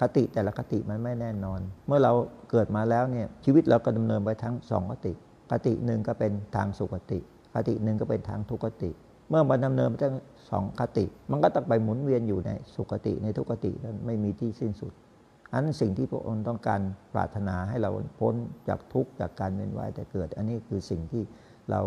[0.00, 2.12] คติแต่ละคติมันไม่แน่นอน เมื่อเรา
[2.50, 5.12] เกิดมาแล้วเนี่ยชีวิตเราก็ดำเนินไปทั้งสองคติ
[5.50, 7.18] คติหนึ่งก็เป็นทางสุคติ
[7.54, 8.90] คติหนึ่งก็เป็นทางทุกขติ
[9.28, 10.14] เมื่อมันดำเนินไปทั้ง
[10.50, 14.92] สองคติ มันก็ต้องไปหมุนเวียนอยู่ในสุคติในทุกขตินั้นไม่มีที่สิ้นสุด
[15.52, 16.80] อันสิ่งที่พระองค์ต้องการ
[17.14, 17.90] ปรารถนาให้เรา
[18.20, 18.34] พ้น
[18.68, 21.22] จากทุกข์จากการเวียนว่ายแต่เกิด อันนี้คือสิ่งที่
[21.70, 21.80] เรา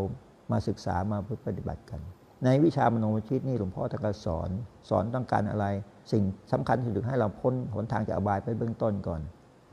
[0.51, 1.17] มาศึกษามา
[1.47, 2.01] ปฏิบัติกัน
[2.45, 4.49] ในวิชามโนวิชิตนี่หลวงพ่อตะกสอน
[4.89, 5.65] สอนต้องการอะไร
[6.11, 9.21] สิ่งสำคัญที่สุดให้เราพ้นหนทางจากอบายไปเบื้องต้นก่อน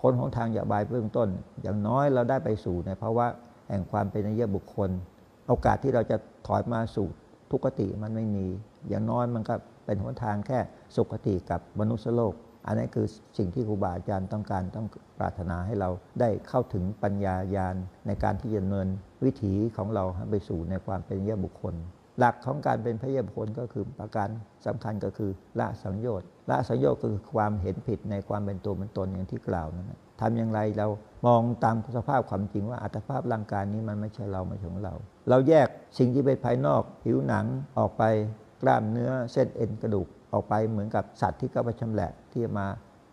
[0.00, 1.28] พ้นหนทางจากอบายเบื้องต้น
[1.62, 3.26] อย่างน้อยเราได้ไปสู่ในภาวะ
[3.68, 4.90] แห่งความเป็นนิยบุคคล
[5.48, 7.08] โอกาสที่เราจะถอยมาสู่
[7.50, 8.46] ทุกขติมันไม่มี
[8.88, 9.54] อย่างน้อยมันก็
[9.86, 10.58] เป็นหนทางแค่
[10.96, 12.34] สุขติกับมนุษยโลก
[12.66, 13.06] อันนี้คือ
[13.38, 14.86] สิ่งที่ครูบาอาจารย์ต้องการต้อง
[15.18, 18.88] ปรารถนาให้เราได้เข้าถึงปัญญาญาณในการที่จะเนิน
[19.24, 21.74] วิถีของเราไปสู่ในความเป็นยบุคคล
[22.18, 24.28] หลักของการเป็นพระยบุคคลก็คือประการ
[24.66, 30.88] สำคัญก็คือละสังโยชน์ละสังโยชน์ก็คือความเห็นผิดในความเป็นตัวเป็นตนอย่างที่กล่าวนั้นนะทำอย่างไรเรา
[31.26, 34.94] มองตามสภาพความจริงว่าอัตภาพร่างกายนี้มันไม่ใช่เราไม่ใช่ของเรา
[35.28, 35.68] เราแยก
[35.98, 37.46] สิ่งที่เป็นภายนอก ผิวหนัง
[37.78, 38.02] ออกไป
[38.62, 42.66] กล้ามเนื้อเส้นเอ็นกระดูก ออกไปเหมือนกับสัตว์ที่ก็ไปชำแหละที่มา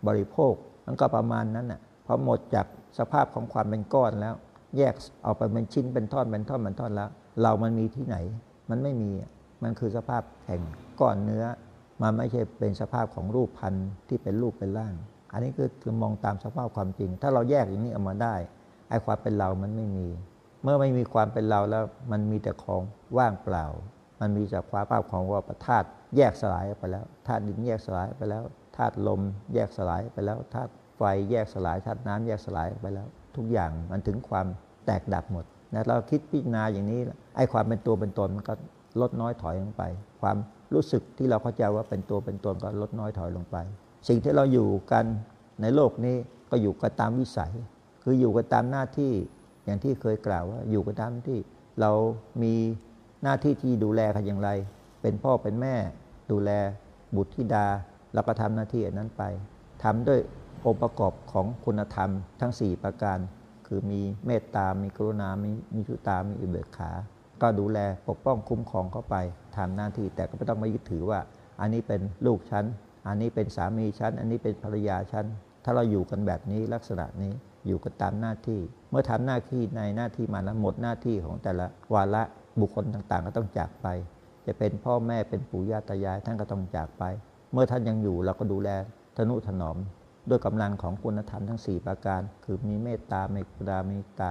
[0.08, 0.54] บริโภค
[0.86, 2.66] มันก็ประมาณนั้นน่ะพอหมดจาก
[3.00, 4.34] สภาพของความเป็นก้อนแล้ว
[4.78, 4.94] แยก
[5.26, 7.10] ออกไปเป็นชิ้นเป็นท่อนเป็นท่อนเป็นท่อนแล้ว
[7.42, 8.18] เรามันมีที่ไหน
[8.70, 9.12] มันไม่มี
[9.64, 10.62] มันคือสภาพแห่ง
[11.02, 11.46] ก้อนเนื้อ
[12.02, 14.94] มันไม่ใช่เป็นสภาพของรูปพันธุ์ที่เป็นรูปเป็นร่าง
[15.32, 18.36] อันนี้คือคือมองตามสภาพความจริง ถ้าเราแยกอย่างนี้ออกมาได้
[18.90, 20.08] ไอ้ความเป็นเรามันไม่มี
[20.64, 22.82] เมื่อไม่มีความเป็นเราแล้วมันมีแต่ของ
[23.18, 23.66] ว่างเปล่า
[24.22, 28.44] มันมีจากความภาพของว่าธาตุ แยกสลายไปแล้วธาตุดินแยกสลายไปแล้ว
[28.78, 29.22] ธาตุลม
[29.54, 34.48] แยกสลายไปแล้วธาตุไฟแยกสลายธาตุน้ำแยกสลายไปแล้ว ทุกอย่างมันถึงความ
[34.86, 37.00] แตกดับหมดนะเราคิดพิจารณาอย่างนี้
[37.36, 38.54] ไอ้ความเป็นตัวเป็นตนมันก็
[39.02, 39.84] ลดน้อยถอยลงไป
[40.22, 40.38] ความ
[40.74, 43.58] รู้สึกที่เราเข้าใจว่าเป็นตัวเป็นตนก็ลดน้อยถอยลงไป
[44.08, 45.06] สิ่งที่เราอยู่กัน
[45.62, 46.16] ในโลกนี้
[46.52, 47.54] ก็อยู่กันตามวิสัย
[48.04, 49.14] คืออยู่กันตามหน้าที่
[49.66, 51.40] อย่างที่เคยกล่าวว่าอยู่กันตามที่
[51.82, 51.92] เรา
[52.44, 52.54] มี
[53.24, 54.50] หน้าที่ที่ดูแลกันอย่างไร
[55.08, 55.76] เป็นพ่อเป็นแม่
[56.32, 56.52] ดูแล
[57.16, 57.66] บุตรธิดา
[58.14, 59.24] เราก็ทำหน้าที่อันนั้นไป
[59.84, 60.20] ทำด้วย
[60.66, 63.18] องค์ประกอบของคุณธรรมทั้ง 4 ประการ
[63.68, 66.92] คือมีเมตตา มีกรุณา มีมีชุตา มีอุเบกขา
[67.42, 69.16] ก็ดูแลปกป้องคุ้มครองเข้าไป
[69.58, 71.20] ทำหน้าที่แต่ก็ไม่ต้องมายึดถือว่า
[71.62, 72.66] อันนี้เป็นลูกฉัน
[73.08, 75.26] อันนี้เป็นสามีฉันอันนี้เป็นภรรยาฉัน
[75.64, 77.34] ถ้าเราอยู่กันแบบนี้ลักษณะนี้
[77.68, 78.60] อยู่กันตามหน้าที่
[78.92, 82.24] เมื่อทำหน้าที่ในหน้าที่มาแล้วหมดหน้าที่ของแต่ละวาระ
[82.60, 83.88] บุคคลต่างๆ ก็ต้องจากไป
[84.48, 87.04] จะเป็นพ่อแม่เป็นปู่ย่าตายายท่านก็ต้องจากไป
[87.54, 88.70] เมื่อท่านยังอยู่เราก็ดูแล
[89.18, 89.78] ทนุถนอม
[90.30, 94.30] ด้วยกำลังของคุณธรรมทั้ง 4 ประการ คือมีเมตตามีกรุณามีตา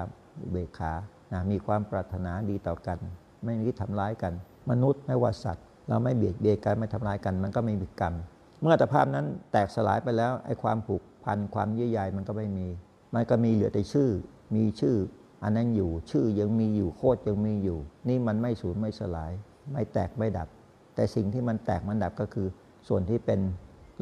[0.50, 0.92] เบกขา
[1.32, 2.98] นะมีความปรารถนาดีต่อกัน
[3.44, 4.32] ไม่มีทำร้ายกัน
[4.70, 8.14] มนุษย์ไม่ว่าสัตว์ เราไม่เบียดเบียนกันไม่ทำร้ายกัน มันก็ไม่มีกรรม
[8.60, 12.66] เมื่อตภาพนั้นแตกสลายไปแล้วไอ้ความผูกพันความเยื่อใยมันก็ไม่มี
[13.14, 14.10] มันก็มีเหลือแต่ชื่อ
[14.54, 14.96] มีชื่อ
[15.42, 19.32] อันนั้นอยู่ชื่อยังมีอยู่โคตรยังมีอยู่ นี่มันไม่สูญไม่สลาย
[19.72, 20.48] ไม่แตกไม่ดับ
[20.94, 22.46] แต่สิ่งที่มันแตกมันดับก็คือ
[22.88, 23.40] ส่วนที่เป็น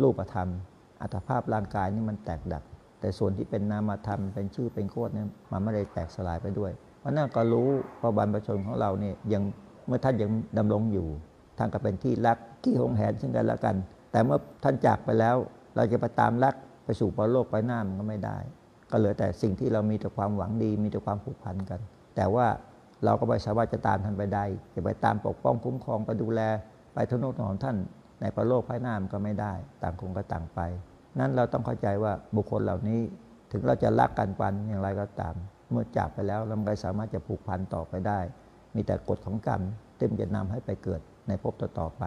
[0.03, 0.49] รูปธรรม
[1.03, 2.63] อัตภาพร่างกายนี่มันแตกดับ
[3.01, 7.69] แต่ส่วนที่เป็นนามธรรมเป็นชื่อเป็นโคตรเนี่ยมันไม่ได้แตกสลายไปด้วยเพราะนั่นก็รู้
[8.01, 9.43] พอบรรพชนของเราเนี่ยยัง
[9.87, 11.09] เมื่อท่านยังดำรงอยู่
[11.59, 13.77] ท่านก็เป็นที่รักที่หงแหนซึ่งกันและกัน
[14.11, 15.37] แต่เมื่อท่านจากไปแล้ว
[15.77, 18.39] เราจะไปตามรักไปสู่ปรโลกไปหน้ามันก็ไม่ได้
[18.91, 21.81] ก็เหลือแต่สิ่งที่เรามีแต่ความหวังดี มีแต่ความผูกพันกัน
[22.17, 22.47] แต่ว่า
[23.05, 26.41] เราก็ไม่สามารถจะตามท่านไปได้ จะไปตามปกป้องคุ้มครองไปดูแล
[26.95, 27.77] ไปทนุถนอมท่าน
[28.21, 30.61] ในประโลกภายหน้ามันก็ไม่ได้ ต่างคนก็ต่างไป
[31.19, 33.01] นั้นเราต้องเข้าใจว่าบุคคลเหล่านี้
[33.53, 35.35] ถึงเราจะรักกันปันอย่างไรก็ตาม
[35.71, 38.21] เมื่อจากไปแล้วเราไม่สามารถจะผูกพันต่อไปได้
[38.75, 39.61] มีแต่กฎของกรรม
[39.97, 42.05] ที่มันจะนำให้ไปเกิดในภพต่อๆไป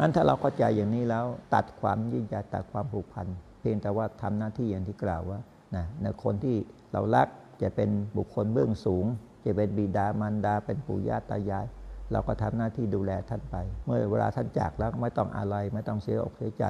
[0.00, 3.26] นั้นถ้าเราเข้าใจอย่างนี้แล้วตัดความยิ่งใหญ่ตัดความผูกพัน
[3.60, 5.38] เพียงแต่ว่าทำหน้าที่อย่างที่กล่าวว่า
[5.76, 6.56] นะในคนที่
[6.92, 7.28] เรารัก
[7.62, 9.04] จะเป็นบุคคลเบื้องสูง
[9.48, 11.66] จะเป็นบิดามารดาเป็นปู่ย่าตายาย
[12.12, 16.64] เราก็ทำหน้าที่ดูแลท่านไป เมื่อเวลาท่านจากแล้วไม่ต้องอะไรไม่ต้องเสียอกเสียใจ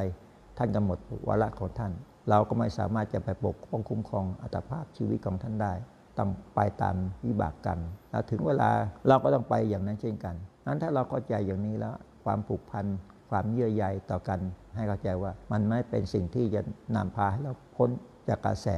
[0.59, 1.93] ท่านกำหนดวาระของท่าน
[2.31, 5.73] เราก็ไม่สามารถจะไปปกป้องคุ้มครองอัตภาพชีวิตของท่านได้
[6.19, 8.71] ต้องไปตามวิบากกรรมแล้วถึงเวลา
[9.09, 10.35] เราก็ต้องไปอย่างนั้นเช่นกัน
[10.67, 12.87] นั้นถ้าเราเข้าใจอย่างนี้แล้วความผูกพัน
[13.31, 14.41] ความเยื่อใยต่อกัน
[14.77, 16.61] ให้เข้าใจว่ามันไม่เป็นสิ่งที่จะ
[16.97, 17.88] นำพาให้เราพ้น
[18.29, 18.69] จากกระแส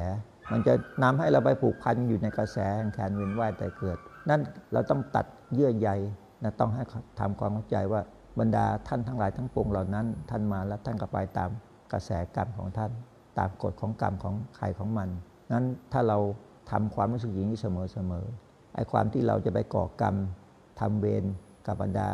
[0.52, 3.98] มันจะนำให้เราไปผูกพันอยู่ในกระแสแห่งแขนเวียนว่ายแต่เกิด
[4.30, 4.40] นั่น
[4.72, 5.88] เราต้องตัดเยื่อใย
[6.42, 6.82] นะต้องให้
[7.20, 8.00] ทำความเข้าใจว่า
[8.40, 11.50] บรรดาท่านทั้งหลายทั้งปวงเหล่านั้น ท่านมาแล้วท่านก็ไปตาม
[11.92, 12.90] กระแสกรรมของท่าน
[13.38, 15.08] ตามกฎของกรรมของใครของมัน
[15.52, 16.18] นั้นถ้าเรา
[16.70, 20.14] ทำความรู้สึกอย่างนี้เสมอๆไอ้ความที่เราจะไปก่อกรรม
[20.80, 21.24] ทำเวร
[21.66, 22.08] กับบรรดา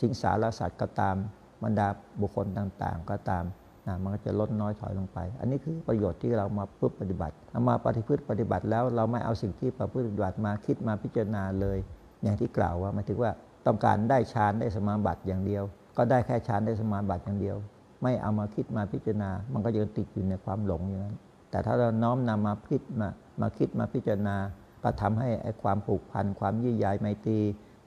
[0.00, 1.16] สิงสารสัตว์ก็ตาม
[1.64, 1.86] บรรดา
[2.20, 3.44] บุคคลต่างๆ ก็ตาม
[3.86, 11.78] นะมันก็จะลดน้อยถอยลงไป อันนี้คือประโยชน์ที่เรามาพึ่งปฏิบัติ เอามาปฏิพฤติปฏิบัติแล้วเราไม่เอาสิ่งที่ประพฤติปฏิบัติมาคิดมาพิจารณาเลย
[12.22, 13.30] อย่างที่กล่าวว่าหมายถึงว่า
[13.66, 15.62] ต้องการได้ฌานได้สมาบัติอย่างเดียว
[15.96, 17.56] ก็ได้แค่ฌานได้สมาบัติอย่างเดียว
[18.02, 21.16] ไม่เอามาคิดมาพิจารณา มันก็ยังติดอยู่ในความหลงอย่างนั้น
[21.50, 23.08] แต่ถ้าเราน้อมนำมาคิดมา
[23.40, 24.36] มาคิดมาพิจารณา
[24.82, 27.38] ก็ทำให้ไอ้ความผูกพันความยิ่งใหญ่ไมตรี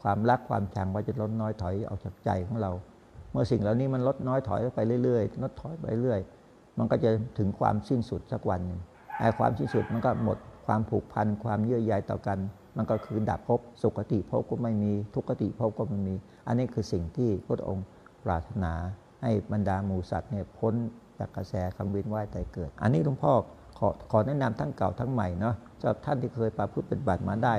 [0.04, 2.72] ความรักความชังก็จะลดน้อยถอยออกจากใจของเรา
[3.32, 6.20] เมื่อสิ่งเหล่านี้มันลดน้อยถอยไปเรื่อยๆลดถอยไปเรื่อย
[6.78, 8.80] มันก็จะถึงความสิ้นสุดสักวันหนึ่ง
[9.38, 12.38] ความสิ้นสุดมันก็หมดความผูกพันความเยื่อใยต่อกัน
[12.78, 16.16] มันก็คือดับภพสุคติภพก็ไม่มีทุกขติภพก็ไม่มี
[16.48, 17.86] อันนี้คือสิ่งที่พระองค์
[18.26, 18.74] ปรารถนา
[19.22, 20.74] ให้บรรดาหมูสัตว์เนี่ยพ้น
[21.20, 23.34] จากกระแสคำเวียนว่ายตายเกิด อันนี้หลวงพ่อ
[23.80, 27.56] ขอขอแนะนำทั้งเก่าทั้งใหม่เนาะสำหรับท่านที่เคยประพฤติปฏิบัติมาได้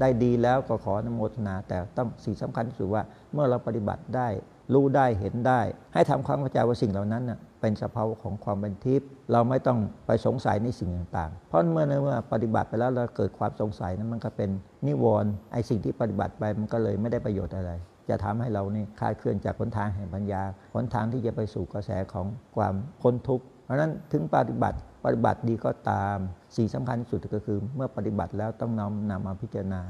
[0.00, 4.28] ได้ดีแล้วก็ขออนุโมทนา แต่ต้องสิ่งสำคัญที่สุดว่าเมื่อเราปฏิบัติได้
[4.74, 5.60] รู้ได้เห็นได้
[5.94, 14.50] ให้ทำความเข้าใจว่าสิ่งเหล่านั้นน่ะ เป็นสภาวะของความเป็นทิพย์เราไม่ต้องไปสงสัยในสิ่งต่างๆ เพราะเมื่อเมื่อปฏิบัติไปแล้วเราเกิดความสงสัยนั้นมันก็เป็น
[14.86, 17.72] นิวรณ์ไอ้สิ่งที่ปฏิบัติไปมันก็เลยไม่ได้ประโยชน์อะไร
[18.08, 20.42] จะทำให้เรานี่คลายเคลื่อนจากหนทางแห่งปัญญา
[20.74, 26.16] หนทางที่จะไปสู่กระแสของความพ้นทุกข์เพราะนั้นถึงปฏิบัติปฏิบัติดีก็ตาม
[26.56, 29.82] สิ่งสำคัญที่สุดก็คือ เมื่อปฏิบัติแล้วต้องนำนำมาพิจารณา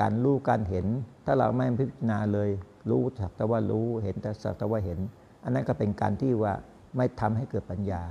[0.00, 0.86] การรู้การเห็น
[1.26, 2.50] ถ้าเราไม่พิจารณาเลย
[2.90, 4.98] รู้สักแต่ว่ารู้เห็นแต่สักแต่ว่าเห็น
[5.44, 6.52] อันนั้นก็เป็นการที่ว่า
[6.96, 8.02] ไม่ทำให้เกิดปัญญา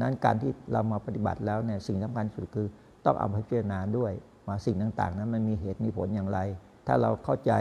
[0.00, 2.66] นั้นการที่เรามาปฏิบัติแล้วเนี่ยสิ่งสำคัญสุดคือ
[3.04, 4.12] ต้องเอาพิจารณาด้วย
[4.46, 6.38] ว่าสิ่งต่างๆ นั้นมันมีเหตุมีผลอย่างไร
[6.86, 7.52] ถ้าเราเข้าใจ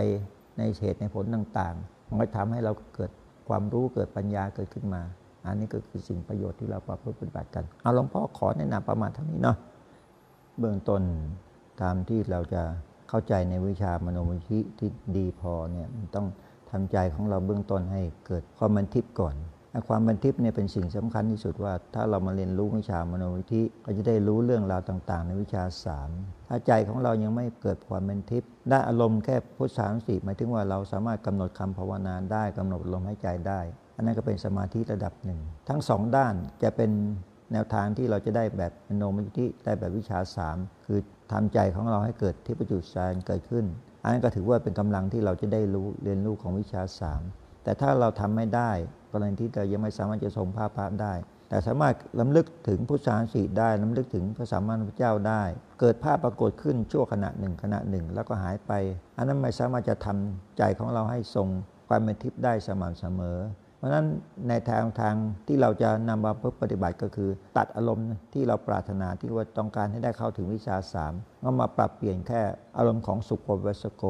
[0.58, 3.12] ในเหตุในผลต่างๆ มันก็ทำให้เราเกิด
[3.50, 5.02] ความรู้เกิดปัญญาเกิดขึ้นมา
[5.46, 9.58] อันนี้ก็คือสิ่งประโยชน์ที่เราประพฤติปฏิบัติกัน เอาหลวงพ่อขอแนะนำประมาณเท่านี้เนาะ
[10.60, 11.02] เบื้องต้น
[11.82, 12.62] ตามที่เราจะ
[13.10, 16.28] เข้าใจในวิชามโนวิธิที่ดีพอเนี่ยมันต้อง
[16.72, 19.36] ทำใจของเราเบื้องต้นให้เกิดความบันทิพย์ก่อน
[19.88, 26.10] ความบันทิพย์เนี่ยเป็นสิ่งสำคัญที่สุดว่า ถ้าเรามาเรียนรู้วิชามโนวิธิก็จะได้รู้เรื่องราวต่าง ๆ ในวิชาสาม
[26.50, 33.60] ถ้าใจของเรายังไม่เกิดความบันทิพย์ได้อารมณ์แค่พุทธสามสี่หมายถึงว่าเราสามารถกำหนดคำภาวนาได้กำหนดลมหายใจได้
[33.96, 36.92] อันนั้นก็เป็นสมาธิระดับหนึ่ง ทั้งสองด้านจะเป็น
[37.52, 41.00] แนวทางที่เราจะได้แบบมโนมยิธิได้แบบวิชาสามคือ
[41.32, 43.66] ทำใจของเราให้เกิดที่ประจุสารเกิดขึ้น
[44.04, 47.22] อันนั้นก็ถือว่าเป็นกำลังที่เราจะได้รู้เรียนรู้ของวิชาสาม
[47.64, 48.72] แต่ถ้าเราทำไม่ได้
[49.13, 51.13] กรณีที่เรายังไม่สามารถจะทรงภาพพระได้
[51.49, 55.43] แต่สามารถล้ำลึกถึงพุทธสารสีได้ล้ำลึกถึงพระสัมมาสัมพุทธเจ้าได้
[55.80, 58.71] เกิดภาพปรากฏขึ้นชั่วขณะหนึ่งขณะหนึ่ง แล้วก็หายไป
[59.17, 61.47] อันนั้นไม่สามารถจะทำใจของเราให้ทรง
[61.88, 63.38] ความเป็นทิพย์ได้สม่ำเสมอ
[63.78, 64.06] เพราะฉะนั้น
[64.47, 65.15] ในทางทาง
[65.47, 72.41] ที่เราจะนำมาปฏิบัติก็คือ ตัดอารมณ์ที่เราปรารถนาที่ว่าต้องการให้ได้เข้าถึงวิชาสามก็มาปรับเปลี่ยนแค่
[72.78, 74.04] อารมณ์ของสุขโภวสโก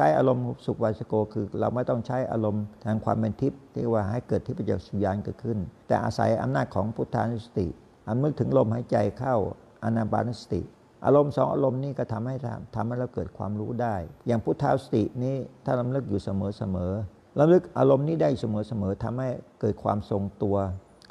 [0.00, 5.58] ใช้อารมณ์สุขวาสโก คือเราไม่ต้องใช้อารมณ์ทางความเป็นทิพย์ที่ว่าให้เกิดทิพยสุญญาณเกิดขึ้น
[5.88, 7.66] แต่อาศัยอำนาจของพุทธานุสติ
[8.06, 9.36] อันนึกถึงลมหายใจเข้า
[9.84, 10.60] อนาปานุสติ
[11.04, 16.92] อารมณ์สองอารมณ์นี้ก็ทำให้ทำทำให้เราเกิดความรู้ได้ อย่างพุทธาสตินี้ถ้าลำลึกอยู่เสมอเสมอ
[17.38, 19.28] ลำลึกอารมณ์นี้ได้เสมอเสมอทำให้
[19.60, 20.56] เกิดความทรงตัว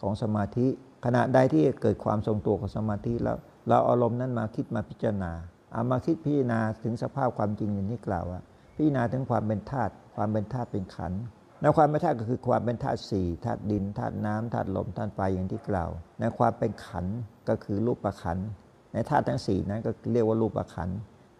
[0.01, 0.67] ของสมาธิ
[1.05, 5.31] ขณะใดที่เกิดความทรงตัวของสมาธิแล้วเราอาอารมณ์นั้นมาคิดมาพิจารณา
[5.73, 8.39] เอามาคิดพิจารณาถึงสภาพความจริงอย่างที่กล่าวว่า
[8.77, 11.21] พิจารณาถึงความเป็นธาตุความเป็นธาตุเป็นขันธ์
[11.61, 17.15] ในความเป็นธาตุก็คือความเป็นธาตุสี่ธาตุดินธาตุน้ำธาตุลมธาตุไฟอย่างที่กล่าวในความเป็นขันธ์
[17.49, 18.47] ก็คือรูปประขันธ์
[18.93, 20.97] ในธาตุทั้งสี่นั้นก็เรียกว่ารูปประขันธ์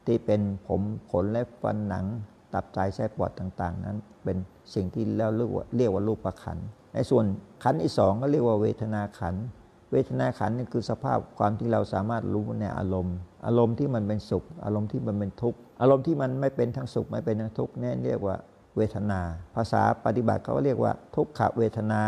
[0.08, 2.06] ที่เป็นผมขนและฟันหนัง
[2.54, 4.38] ตับไตไส้ปอดต่าง ๆ นั้น เป็น
[4.74, 7.26] สิ่งที่เราเรียกว่าเรียกว่ารูปประขันธ์ในส่วน
[7.64, 9.44] ขันธ์ที่สองก็เรียกว่าเวทนาขันธ์
[9.92, 18.36] เวทนาขันธ์นี่คือสภาพความที่เราสามารถรู้ในอารมณ์ อารมณ์ที่มันเป็นสุข อารมณ์ที่มันเป็นทุกข์อารมณ์ที่มันไม่เป็นทั้งสุขไม่เป็นทั้งทุกข์นี่เรียกว่า
[18.78, 19.22] เวทนา
[19.56, 22.02] ภาษาปฏิบัติเขาเรียกว่า ทุกขเวทนา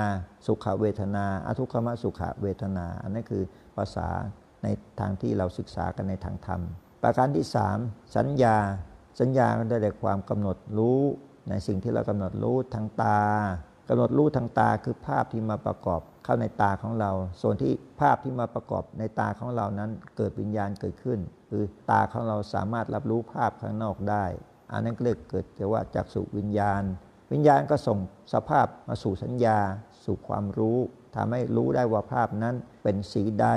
[0.48, 3.44] สุขเวทนา อทุกขมสุขเวทนา อันนั้นคือ
[3.78, 4.08] ภาษา
[4.64, 4.68] ใน
[5.00, 6.62] ทางที่เราศึกษากันในทางธรรม
[7.04, 7.46] ประการที่
[7.80, 8.58] 3 สัญญา
[9.20, 11.02] สัญญาก็ได้แก่ความกำหนดรู้
[11.50, 13.22] ในสิ่งที่เรากำหนดรู้ทางตา
[13.90, 17.12] กำหนดรู้ทางตาคือภาพที่มาประกอบ เข้าในตาของเรา
[17.42, 24.26] ส่วนที่ภาพที่มาประกอบในตาของเรานั้นเกิดวิญญาณเกิดขึ้น คือตาของเราสามารถรับรู้ภาพข้างนอกได้
[24.72, 26.84] อันนั้นเรียกเกิดจะว่าจากสุวิญญาณ
[27.32, 27.98] วิญญาณก็ส่ง
[28.34, 29.60] สภาพมาสู่สัญญา
[30.06, 30.78] สู่ความรู้
[31.16, 33.48] ทำให้รู้ได้ว่าภาพนั้นเป็นสีใด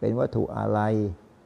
[0.00, 0.80] เป็นวัตถุอะไร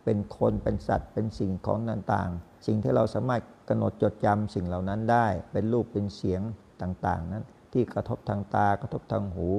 [0.05, 6.43] เป็นคนเป็นสัตว์ เป็นสิ่งของต่างๆ สิ่งที่เราสามารถกำหนดจดจำสิ่งเหล่านั้นได้ เป็นรูปเป็นเสียง
[6.83, 9.51] ต่างๆ นั้น ที่กระทบทางตากระทบทางหู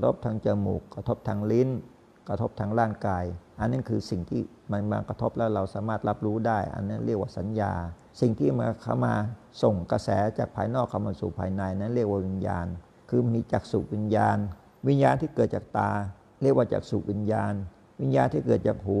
[0.00, 1.68] ระทบทางจมูก กระทบทางลิ้น
[2.28, 3.24] กระทบทางร่างกาย
[3.60, 7.72] อันนั้นคือสิ่งที่มันมากระทบแล้วเราสามารถรับรู้ได้ อันนั้นเรียกว่าสัญญา
[8.20, 9.14] สิ่งที่มาเข้ามา
[9.62, 10.08] ส่งกระแส
[10.38, 12.66] จากภายนอกเข้ามาสู่ภายในนั้นเรียกว่าวิญญาณ
[13.10, 14.38] คือมีจักษุวิญญาณ
[14.88, 15.90] วิญญาณที่เกิดจากตา
[16.42, 17.54] เรียกว่าจักษุวิญญาณ
[18.00, 18.98] วิญญาณที่เกิดจากหู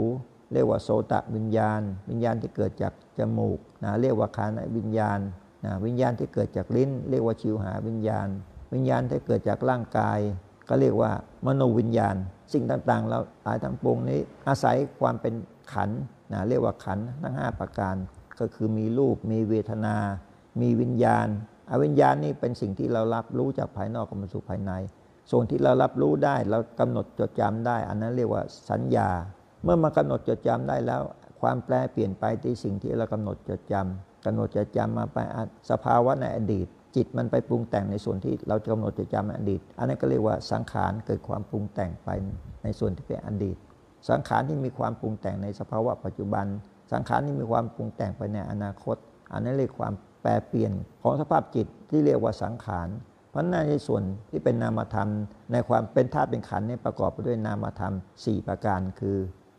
[0.52, 5.20] เรียกว่าโสตวิญญาณ วิญญาณที่เกิดจากจมูกนะเรียกว่าคานวิญญาณ
[5.64, 8.28] นะวิญญาณที่เกิดจากลิ้น เรียกว่าชิวหาวิญญาณ
[8.72, 10.18] วิญญาณที่เกิดจากร่างกาย
[10.70, 11.12] ก็เรียกว่า
[11.46, 12.16] มโนวิญญาณ
[12.52, 15.34] สิ่งต่างๆ เราตายทั้งปวงนี้อาศัยความเป็น
[15.72, 15.90] ขัน
[16.32, 17.94] นะเรียกว่าขันทั้ง 5 ประการ
[18.40, 19.96] ก็คือมีรูป มีเวทนา
[20.60, 21.28] มีวิญญาณ
[21.70, 24.72] อวิญญาณนี่เป็นสิ่งที่เรารับรู้จากภายนอกมาสู่ภายใน
[25.30, 29.08] ส่วนที่เรารับรู้ได้เรากำหนดจดจำได้ อันนั้นเรียกว่าสัญญา
[29.64, 31.02] เมื่อมากำหนดจดจำได้แล้ว
[31.40, 35.18] ความแปลเปลี่ยนไปที่สิ่งที่เรากำหนดจดจำกำหนดจดจำมาไป
[35.70, 42.08] สภาวะในอดีต จิตมันไปปรุงแต่งในส่วนที่เรากำหนดจดจำในอดีต อันนั้นก็เรียกว่าสังขารเกิดความปรุงแต่งไป
[42.64, 43.56] ในส่วนที่เป็นอดีต
[44.10, 46.46] สังขารที่มีความปรุงแต่งในสภาวะปัจจุบัน
[46.92, 48.96] สังขารที่มีความปรุงแต่งไปในอนาคต
[49.32, 50.72] อันนั้นเรียกความแปรเปลี่ยน
[51.02, 52.88] ของสภาพจิตที่เรียกว่าสังขาร
[53.30, 55.10] เพราะในส่วนที่เป็นนามธรรม
[55.52, 59.16] ในความเป็นธาตุเป็นขันธ์นี่ประกอบไปด้วยนามธรรม 4 ประการคือ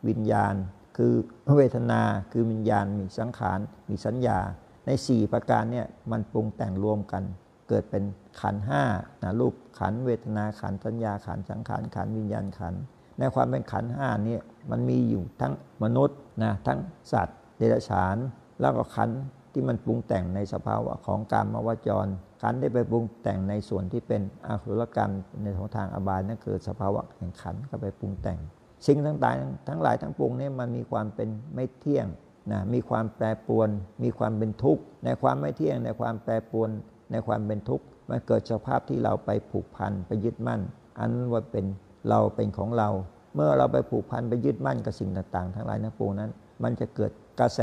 [0.07, 0.55] วิญญาณ
[0.97, 1.13] คือ
[1.57, 4.39] เวทนา คือวิญญาณ มีสังขาร มีสัญญา
[4.85, 7.23] ใน 4 ประการเนี่ยมันปรุงแต่งรวมกัน
[7.69, 8.03] เกิดเป็น
[8.41, 8.83] ขันห้า
[9.23, 12.73] นะรูปขันเวทนาขันสัญญาขันสังขารขันวิญญาณขัน
[13.19, 14.39] ในความเป็นขันห้านี่
[14.71, 16.79] มันมีอยู่ทั้งมนุษย์นะทั้ง
[17.11, 18.17] สัตว์ เดรัจฉาน
[18.61, 19.09] แล้วก็ขัน
[19.53, 22.07] ที่มันปรุงแต่งในสภาวะของกรรมวจร
[22.41, 28.39] ขันได้ไปปรุงแต่งในส่วนที่เป็นอาคุรกรรมในของทางอบายนั่นคือสภาวะแห่งขันก็ไปปรุงแต่ง
[28.87, 32.07] สิ่งต่างๆทั้งหลายทั้งปวงนี้มันมีความเป็นไม่เที่ยง
[32.51, 33.69] นะมีความแปรปรวน
[34.03, 36.69] มีความเป็นทุกข์ ในความไม่เที่ยง ในความแปรปรวน
[37.11, 40.61] ในความเป็นทุกข์ มันเกิดสภาพที่เราไปผูกพันไปยึดมั่น
[40.99, 41.65] อันว่าเป็น
[42.09, 42.89] เราเป็นของเรา
[43.35, 46.31] เมื่อเราไปผูกพันไปยึดมั่นกับสิ่งต่างๆ ทั้งหลายทั้งปวงนั้น
[46.63, 47.61] มันจะเกิดกระแส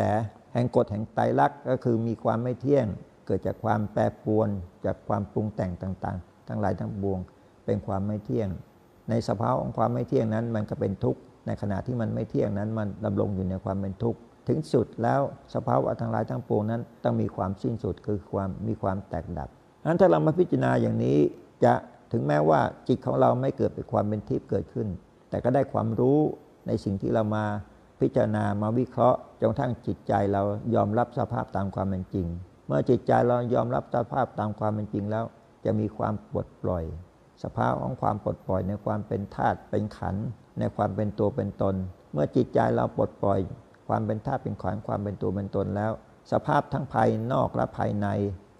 [0.52, 2.86] แห่งกฎแห่งไตรลักษณ์ก็คือมีความไม่เที่ยง
[3.26, 4.48] เกิดจากความแปรปรวน
[4.84, 7.18] จากความปรุงแต่งต่างๆ ทั้งหลายทั้งปวง
[7.64, 8.48] เป็นความไม่เที่ยง
[9.10, 15.20] ในสภาวะของความไม่เที่ยงนั้น มันก็เป็นทุกข์ ในขณะที่มันไม่เที่ยงนั้น มันดำรงอยู่ในความเป็นทุกข์ ถึงสุดแล้ว
[15.54, 19.48] สภาวะทั้งหลายทั้งปวงนั้น ต้องมีความสิ้นสุดคือความมีความแตกดับ
[19.86, 21.18] นั้นถ้าเรามาพิจารณาอย่างนี้
[21.64, 21.74] จะ
[22.12, 24.88] ถึงแม้ว่าจิตของเราไม่เกิดเป็นความเป็นทิพย์เกิดขึ้น
[25.30, 26.18] แต่ก็ได้ความรู้
[26.66, 27.44] ในสิ่งที่เรามา
[28.00, 30.42] พิจารณามาวิเคราะห์จนทั้งจิตใจเรา
[30.74, 32.26] ยอมรับสภาพตามความเป็นจริง
[32.66, 35.24] เมื่อจิตใจเรายอมรับสภาพตามความเป็นจริงแล้ว
[35.64, 36.84] จะมีความปลดปล่อย
[37.42, 40.16] สภาพของความปลดปล่อยในความเป็นธาตุเป็นขัน
[40.58, 41.74] ในความเป็นตัวเป็นตน
[42.12, 43.40] เมื่อจิตใจเราปลดปล่อย
[43.88, 45.92] ความเป็นธาตุเป็นขันความเป็นตัวเป็นตนแล้ว
[46.32, 48.06] สภาพทั้งภายนอกและภายใน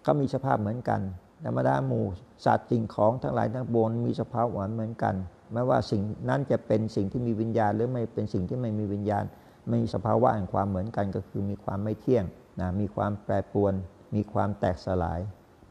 [0.07, 1.01] ก็มีสภาพเหมือนกัน
[1.45, 2.05] ธรรมดาหมู่
[2.45, 5.14] สัตว์สิ่งของทั้งหลายทั้งปวงมีสภาพหวานเหมือนกัน
[5.53, 9.25] ไม่ว่าสิ่งนั้นจะเป็นสิ่งที่มีวิญญาณ หรือไม่เป็นสิ่งที่ไม่มีวิญญาณ
[9.73, 12.25] มีสภาวะแห่งความเหมือนกันก็คือมีความไม่เที่ยง
[12.61, 13.75] นะมีความแปรปรวน
[14.14, 15.21] มีความแตกสลาย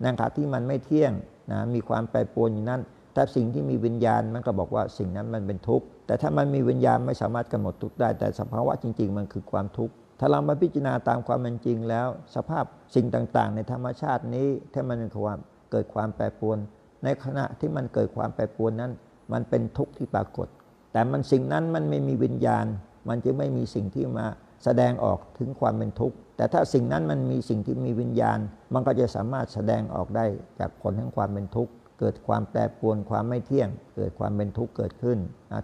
[0.03, 1.11] นั่นขณะที่มันไม่เที่ยง
[1.51, 2.81] นะมีความแปรปรวนอยู่นั้น
[3.15, 12.65] ถ้าสิ่งที่มีวิญญาณมันก็บอกว่าสิ่งนั้นมันเป็นทุกข์ แต่ถ้ามันมีวิญญาณไม่สามารถกำหนดทุกได้ แต่สภาวะจริง ๆ มันคือความทุกข์ถ้าเรามาพิจารณาตามความเป็นจริงแล้ว สภาพ
[12.95, 15.39] สิ่งต่างๆ ในธรรมชาตินี้ถ้ามันความ
[15.71, 16.57] เกิดความแปรปรวน
[17.03, 18.91] ในขณะที่มันเกิดความแปรปรวนนั้น
[19.33, 20.47] มันเป็นทุกข์ที่ปรากฏ
[20.93, 22.65] แต่มันสิ่งนั้นมันไม่มีวิญญาณ
[23.09, 24.25] มันจึงไม่มีสิ่งที่มา
[24.63, 28.39] แสดงออกถึงความเป็นทุกข์แต่ถ้าสิ่งนั้นมันมีสิ่งที่มีวิญญาณ
[28.73, 30.25] มันก็จะสามารถแสดงออกได้
[30.59, 35.17] จากผลของความเป็นทุกข์ เกิดความแปรปรวนความไม่เที่ยง เกิดความเป็นทุกข์เกิดขึ้น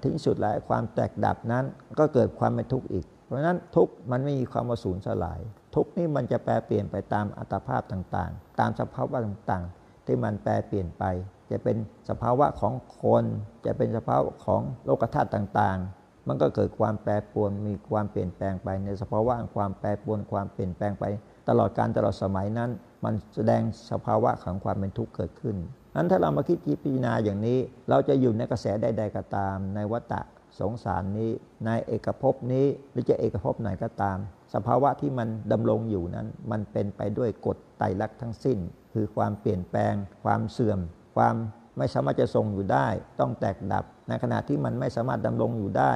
[0.04, 1.66] ถึงสุดแล้วความแตกดับนั้น
[2.00, 5.40] ก็เกิดความเป็นทุกข์อีก เพราะฉะนั้นทุกข์มันไม่มีความมาสูญสลาย
[5.76, 11.04] ทุกข์นี่มันจะแปรเปลี่ยนไปตามอัตภาพต่างๆ ตามสภาวะต่างๆ ที่มันแปรเปลี่ยนไป
[11.52, 11.78] จะเป็น
[12.10, 13.24] สภาวะของคน
[13.66, 21.06] จะเป็นสภาวะของโลกธาตุต่างๆ มันก็เกิดความแปรปรวนมีความเปลี่ยนแปลงไป ในสภาวะความแปรปรวนความเปลี่ยนแปลงไป
[21.50, 22.70] ตลอดการตลอดสมัยนั้น
[23.04, 25.58] มันแสดงสภาวะของความเป็นทุกข์เกิดขึ้น
[25.96, 30.22] นั้นถ้าเรามาคิดพิจารณาอย่างนี้ เราจะอยู่ในกระแสใด ๆ ก็ตาม ในวัฏฏะ
[30.60, 31.32] สงสารนี้
[31.66, 34.18] ในเอกภพนี้หรือจะเอกภพไหนก็ตาม
[34.54, 38.58] สภาวะที่มันดำรงอยู่นั้น มันเป็นไปด้วยกฎไตรลักษณ์ทั้งสิ้น
[38.94, 40.80] คือความเปลี่ยนแปลง ความเสื่อม
[41.16, 41.36] ความ
[41.78, 42.88] ไม่สามารถจะทรงอยู่ได้
[43.20, 45.94] ต้องแตกดับ ในขณะที่มันไม่สามารถดำรงอยู่ได้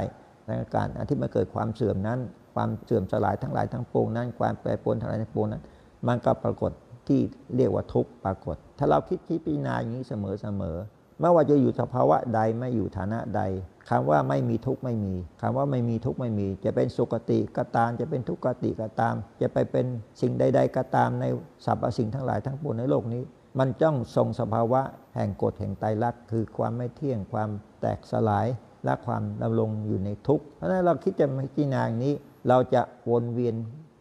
[0.47, 2.19] ในการที่มันเกิดความเสื่อมนั้น
[2.55, 5.63] ความเสื่อมสลายทั้งหลายทั้งปวงนั้น ความแปรปรวนทั้งหลายทั้งปวงนั้น
[6.07, 6.71] มันก็ปรากฏ
[7.07, 7.21] ที่
[7.55, 10.77] เรียกว่าทุกข์ปรากฏ ถ้าเราคิดคิดพิจาอย่างนี้เสมอเสมอ
[11.21, 13.41] ไม่ว่าจะอยู่สภาวะใดไม่อยู่ฐานะใด
[13.89, 19.85] คำว่าไม่มีทุกข์ไม่มีคำว่าไม่มีทุกข์ไม่มี จะเป็นสุกติก็ตาม จะเป็นทุกขติก็ตาม จะไปเป็น
[20.21, 21.25] สิ่งใด ๆ ก็ตามใน
[21.65, 23.23] สรรพสิ่งทั้งหลายทั้งปวงในโลกนี้
[23.59, 24.81] มันจ้องทรงสภาวะ
[25.15, 27.49] แห่งกฎแห่งไตรลักษณ์คือความไม่เที่ยงความ
[27.81, 28.47] แตกสลาย
[28.85, 32.13] และความดำรงอยู่ในทุกข์เพราะฉะนั้นเราคิดจะพิจารณาอย่างนี้
[32.49, 33.55] เราจะวนเวียน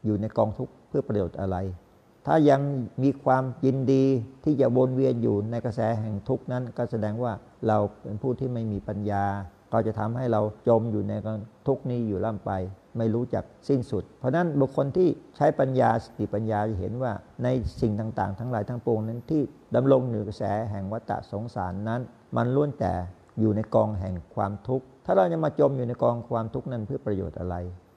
[0.05, 1.57] อยู่ในกองทุกข์เพื่อประโยชน์อะไร
[2.27, 2.61] ถ้ายัง
[3.03, 4.05] มีความยินดี
[4.45, 7.33] ที่จะวนเวียนอยู่ในกระแสแห่งทุกนั้น ก็แสดงว่า
[7.69, 9.25] เราเป็นผู้ที่ไม่มีปัญญา
[9.73, 11.13] ก็จะทำให้เราจมอยู่ใน
[11.67, 12.51] ทุกนี้อยู่ล่ำไป
[12.99, 17.13] ไม่รู้จักสิ้นสุด เพราะนั้นบุคคลที่ใช้ปัญญาสติปัญญาจะเห็นว่า
[17.43, 17.49] ใน
[17.81, 19.43] สิ่งต่างๆ ทั้งหลายทั้งปวงนั้นที่
[19.75, 22.01] ดำรงอยู่กระแสแห่งวัฏสงสารนั้น
[22.37, 22.93] มันล้วนแต่
[23.41, 27.57] อยู่ในกองแห่งความทุกข์ถ้าเราจะมาจมอยู่ในกองความทุกข์นั้นเพื่อประโยชน์อะไร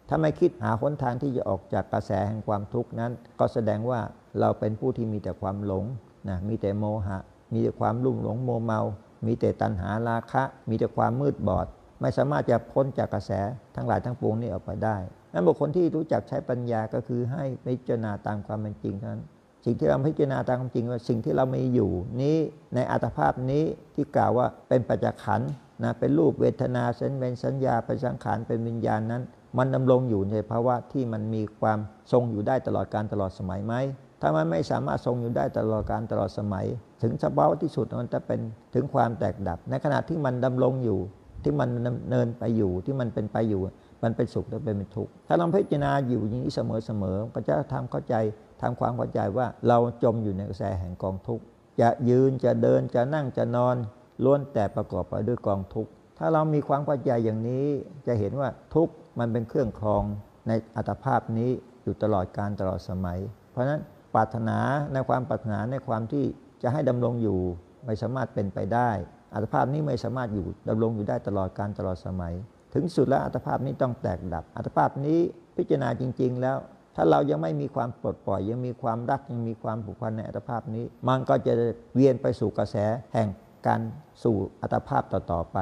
[0.10, 4.00] ถ้าไม่คิดหาหนทางที่จะออกจากกระแสแห่งความทุกข์นั้น ก็แสดงว่า
[4.39, 5.86] เราเป็นผู้ที่มีแต่ความหลง
[6.30, 7.19] นะมีแต่โมหะ
[7.54, 8.82] มีแต่ความลุ่มหลงโมเมา
[9.26, 11.67] มีแต่ตัณหาราคะ มีแต่ความมืดบอด
[12.02, 13.32] ไม่สามารถจะพ้นจากกระแส
[13.76, 14.98] ทั้งหลายทั้งปวงนี้ออกไปได้
[15.34, 19.24] นั้นบุคคลที่รู้จักใช้ปัญญาก็คือให้พิจารณาตามความเป็นจริงเท่านั้น
[19.65, 21.91] สิ่งที่เราพิจารณาตามความจริงว่าสิ่งที่เรามีอยู่
[22.22, 22.38] นี้
[22.76, 23.63] ในอัตภาพนี้
[23.95, 25.41] ที่กล่าวว่าเป็นปัจจขัน
[25.84, 29.24] นะเป็นรูปเวทนาสัญเป็นสัญญาเป็นสังขารเป็นวิญญาณนั้น
[29.58, 31.80] มันดำรงอยู่ในภาวะที่มันมีความ
[32.12, 33.74] ทรงอยู่ได้ตลอดการตลอดสมัยไหม
[34.22, 36.66] ถ้ามันไม่สามารถทรงอยู่ได้ตลอดการตลอดสมัย
[37.02, 38.40] ถึงสภาวะที่สุดมันจะเป็น
[38.74, 41.00] ถึงความแตกดับ ในขณะที่มันดำรงอยู่
[41.44, 41.70] ที่มัน
[42.10, 43.62] เนินไปอยู่ที่มันเป็นไปอยู่
[44.04, 48.16] มันเป็นสุขหรือเป็นทุกข์ ถ้าเราพิจารณาอยู่อย่างนี้เสมอๆก็จะทำเข้าใจ
[48.62, 51.44] ทำความเข้าใจว่าเราจมอยู่ในกระแสแห่งกองทุกข์
[51.82, 53.76] จะยืนจะเดินจะนั่งจะนอน
[54.24, 57.68] ล้วนแต่ประกอบไปด้วยกองทุกข์ ถ้าเรามีความเข้าใจอย่างนี้
[58.08, 60.04] จะเห็นว่าทุกมันเป็นเครื่องครอง
[60.48, 61.50] ในอัตภาพนี้
[61.84, 63.20] อยู่ตลอดการตลอดสมัย
[63.52, 63.82] เพราะฉะนั้น
[64.14, 64.58] ปรารถนา
[64.94, 66.26] ในความปรารถนาในความที่
[66.64, 67.40] จะให้ดำรงอยู่
[67.86, 68.90] ไม่สามารถเป็นไปได้
[69.34, 72.34] อัตภาพนี้ไม่สามารถอยู่ดำรงอยู่ได้ตลอดการตลอดสมัย
[72.74, 75.20] ถึงสุดแล้วอัตภาพนี้ต้องแตกดับ อัตภาพนี้
[75.58, 76.58] พิจารณาจริง ๆ แล้ว
[76.96, 81.54] ถ้าเรายังไม่มีความปลดปล่อย ยังมีความรักยังมีความผูกพันในอัตภาพนี้ มันก็จะ
[81.96, 82.76] เวียนไปสู่กระแส
[83.14, 83.28] แห่ง
[83.68, 83.82] การ
[84.24, 85.58] สู่อัตภาพต่อๆไป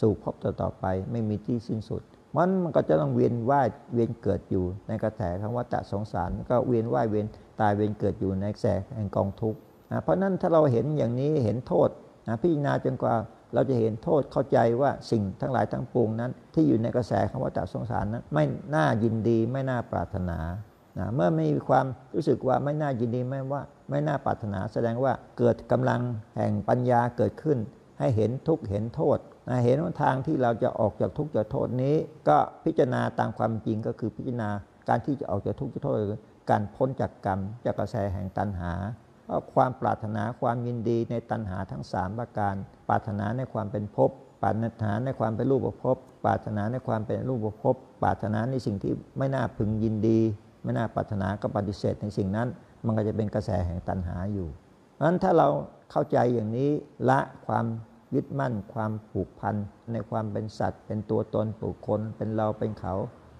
[0.00, 2.02] สู่ภพต่อไป ไม่มีที่สิ้นสุด
[2.36, 7.26] มันมันก็จะต้องเวียนว่ายเวียนเกิดอยู่ในกระแสคำว่าตะสงสารก็เวียนว่ายเวียน
[7.60, 9.58] ตายเวียนเกิดอยู่ในแสแห่งกองทุกข์
[9.90, 11.88] นะเพราะนั้นถ้าเราเห็นอย่างนี้เห็นโทษ
[12.28, 13.14] นะพิจารณาจนกว่า
[13.54, 20.38] เราจะเห็นโทษเข้าใจว่าสิ่งทั้งหลายทั้งปวงนั้น ที่อยู่ในกระแสคำว่าตะสงสารนั้น ไม่น่ายินดีไม่น่าปรารถนา
[20.98, 26.00] นะเมื่อไม่มีความรู้สึกว่าไม่น่ายินดีไม่ว่า ไม่น่าปรารถนา แสดงว่าเกิดกำลัง
[26.36, 27.58] แห่งปัญญาเกิดขึ้น
[27.98, 29.18] ให้เห็นทุกข์เห็นโทษ
[29.64, 31.94] เห็นว่าทางที่เราจะออกจากทุกข์จากโทษนี้
[32.28, 34.50] ก็พิจารณาตามความจริงก็คือพิจารณา
[34.88, 35.96] การที่จะออกจากทุกข์จากโทษ
[36.50, 38.72] การพ้นจากกรรมจากกระแสแห่งตัณหา
[39.54, 42.54] ความปรารถนาความยินดีในตัณหาทั้ง 3 ประการ
[42.88, 44.10] ปรารถนาในความเป็นภพ
[44.42, 50.20] ปรารถนาในความเป็นรูปภพ ปรารถนาในความเป็นรูปภพ ปรารถนาในสิ่งที่ไม่น่าพึงยินดี
[50.64, 52.48] ไม่น่าปรารถนาก็ปฏิเสธในสิ่งนั้น
[52.84, 54.48] มันก็จะเป็นกระแสแห่งตัณหาอยู่
[54.94, 55.48] เพราะฉะนั้นถ้าเรา
[55.90, 56.70] เข้าใจอย่างนี้
[57.08, 57.64] ละความ
[58.14, 59.54] ยึดมั่นความผูกพัน
[59.92, 62.94] ในความเป็นสัตว์ เป็นตัวตนบุคคลเป็นเราเป็นเขา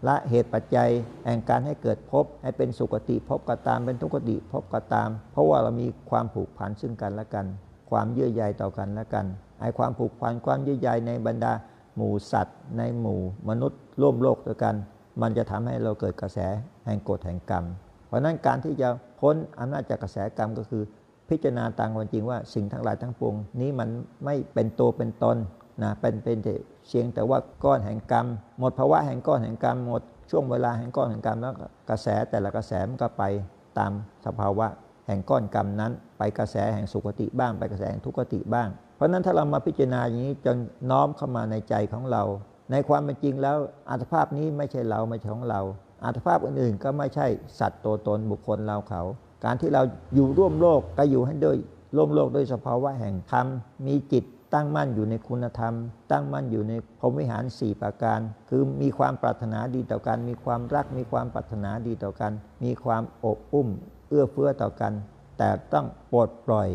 [0.07, 0.91] ละเหตุปัจจัย
[1.25, 7.47] แห่งการให้เกิดพบ ให้เป็นสุคติพบก็ตามเป็นทุกขติพบก็ตาม เพราะว่าเรามีความผูกพันซึ่งกันและกัน
[7.91, 9.27] ความเยื่อใยต่อกันและกัน
[9.61, 11.53] ไอความผูกพันความเยื่อใยในบรรดา
[11.97, 14.75] หมู่สัตว์ ในหมู่มนุษย์ร่วมโลกด้วยกัน
[15.23, 16.39] มันจะทำให้เราเกิดกระแส
[16.87, 17.64] แห่งกฎแห่งกรรม
[18.07, 18.89] เพราะนั้นการที่จะ
[19.21, 20.83] พ้นอำนาจจากกระแสกรรมก็คือ
[21.29, 23.89] พิจารณาตามความจริงว่าสิ่งทั้งหลายทั้งปวงนี้มัน
[24.24, 25.37] ไม่เป็นตัวเป็นตน
[25.83, 26.39] นะเป็นเป็น
[26.89, 28.26] เชียงแต่ว่าก้อนแห่งกรรม
[28.59, 31.55] หมดภาวะแห่งก้อนแห่งกรรมหมดช่วงเวลาแห่งก้อนแห่งกรรมแล้ว
[31.91, 33.24] กระแสแต่ละกระแสมันก็ไป
[33.79, 33.93] ตาม
[34.26, 34.66] สภาวะ
[35.07, 40.57] แห่งก้อนกรรมนั้น ไปกระแสแห่งสุคติบ้าง ไปกระแสแห่งทุกขติบ้าง เพราะนั้นถ้าเรามาพิจารณาอย่างนี้จน
[40.91, 42.22] น้อมเข้ามาในใจของเรา
[42.72, 43.57] ในความเป็นจริงแล้ว
[43.91, 45.61] อัตภาพนี้ไม่ใช่เราไม่ใช่ของเรา
[46.05, 47.26] อัตภาพอื่นๆก็ไม่ใช่
[47.61, 49.03] สัตว์ตัวตนบุคคลเราเขา
[49.45, 49.82] การที่เรา
[50.14, 51.57] อยู่ร่วมโลกก็อยู่ให้ด้วย
[51.97, 53.47] ร่วมโลกด้วยสภาวะแห่งธรรม
[53.86, 54.24] มีจิต
[54.55, 55.74] ตั้งมั่นอยู่ในคุณธรรม
[56.12, 62.32] ตั้งมั่นอยู่ในพรหมวิหารสี่ประการ คือมีความปรารถนาดีต่อกัน มีความรัก มีความปรารถนาดีต่อกัน
[62.64, 63.68] มีความอบอุ้ม
[64.09, 64.93] เอื้อเฟื้อต่อกัน
[65.39, 66.68] แต่ต้องปลดปล่อย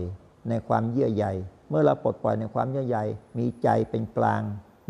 [0.49, 1.25] ในความเยื่อใย
[1.69, 2.97] เมื่อเราปลดปล่อยในความเยื่อใย
[3.37, 4.41] มีใจเป็นกลาง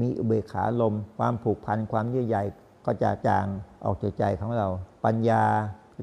[0.02, 2.38] มีอุเบกขาลม ความผูกพัน ความเยื่อใย
[2.86, 3.46] ก็จะจาง
[3.86, 4.68] ออกจากใจของเรา
[5.06, 5.44] ปัญญา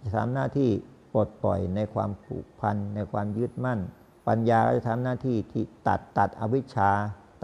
[0.05, 0.71] จะทำหน้าที่
[1.13, 3.81] ปลดปล่อยในความผูกพันในความยึดมั่น
[4.29, 6.91] ปัญญาก็จะทำหน้าที่ที่ตัดตัดอวิชชา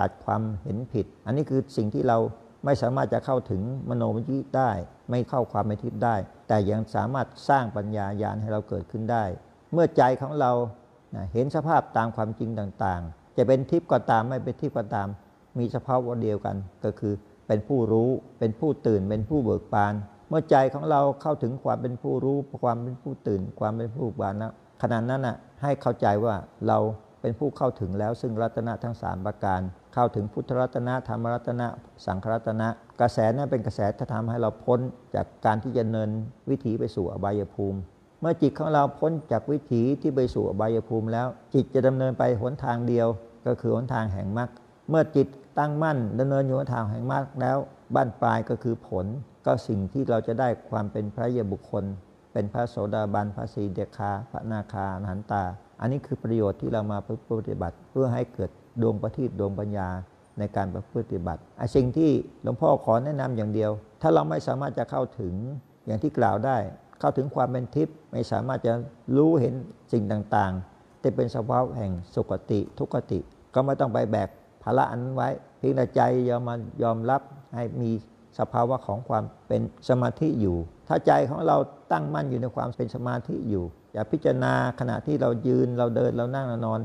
[0.00, 2.18] ตัดความเห็นผิด อันนี้คือสิ่งที่เรา
[2.64, 4.70] ไม่สามารถจะเข้าถึงมโนวิญิได้
[5.10, 6.16] ไม่เข้าความไม่ทิพย์ได้
[6.48, 9.24] แต่ยังสามารถสร้างปัญญาญาณให้เราเกิดขึ้นได้
[9.72, 10.52] เมื่อใจของเรา
[11.32, 15.08] เห็นสภาพตามความจริงต่างๆ จะเป็นทิพย์ก็ตามไม่เป็นทิพย์ก็ตาม
[15.58, 17.14] มีสภาพวันเดียวกัน ก็คือ
[17.46, 19.94] เป็นผู้รู้ เป็นผู้ตื่น เป็นผู้เบิกบาน
[20.28, 24.52] เมื่อใจของเราเข้าถึงความเป็นผู้รู้ ความเป็นผู้ตื่น ความเป็นผู้บิกบานแล้ว
[24.82, 26.34] ขณะนั้นน่ะให้เข้าใจว่า
[26.68, 26.78] เรา
[27.20, 29.60] เป็นผู้เข้าถึงแล้วซึ่งรัตนะทั้ง 3 ประการ
[29.94, 31.66] เข้าถึงพุทธรัตนะธรรมรัตนะ
[32.06, 32.68] สังขรัตนะ
[33.00, 34.80] กระแสนั้นเป็นกระแสที่ทำให้เราพ้น
[35.14, 36.10] จากการที่จะเนิน
[36.50, 37.78] วิถีไปสู่อบายภูมิ
[38.20, 43.08] เมื่อจิตของเราพ้นจากวิถีที่ไปสู่อบายภูมิแล้วจิตจะดำเนินไปหนทางเดียว
[43.46, 44.48] ก็คือหนทางแห่งมรรค
[44.90, 45.26] เมื่อจิต
[45.58, 47.58] ตั้งมั่นดำเนินอยู่หนทางแห่งมรรคแล้ว
[47.94, 49.06] บ้านปลายก็คือผล
[49.46, 51.84] ก็สิ่งที่เราจะได้ความเป็นพระยบุคคล
[52.32, 55.42] เป็นพระโสดาบันพระสีเดคา พระนาคาหันตา
[55.80, 57.08] อันนี้คือประโยชน์ที่เรามาป
[57.48, 58.50] ฏิบัติ เพื่อให้เกิด
[58.82, 59.88] ดวงประทีปดวงปัญญา
[60.38, 62.10] ในการปฏิบัติไอ้สิ่งที่
[62.42, 63.70] หลวงพ่อขอแนะนำอย่างเดียว
[64.02, 65.34] ถ้าเราไม่สามารถจะเข้าถึง
[65.86, 66.56] อย่างที่กล่าวได้
[67.00, 68.72] เข้าถึงความเป็นทิพย์ไม่สามารถจะ
[69.16, 69.54] รู้เห็น
[69.92, 73.18] สิ่งต่างๆ แต่เป็นสภาวะแห่งสุขติทุกติ
[73.54, 74.28] ก็ไม่ต้องไปแบก
[74.62, 75.28] ภาระอันไว้
[75.58, 77.22] เพียงแต่ใจยอมมายอมรับ
[77.56, 77.90] ให้มี
[78.38, 80.56] สภาวะของความเป็นสมาธิอยู่
[80.88, 81.56] ถ้าใจของเรา
[81.92, 86.80] ตั้งมั่นอยู่ในความเป็นสมาธิอยู่ อย่าพิจารณาขณะที่เรายืนเราเดินเรานั่งเรานอน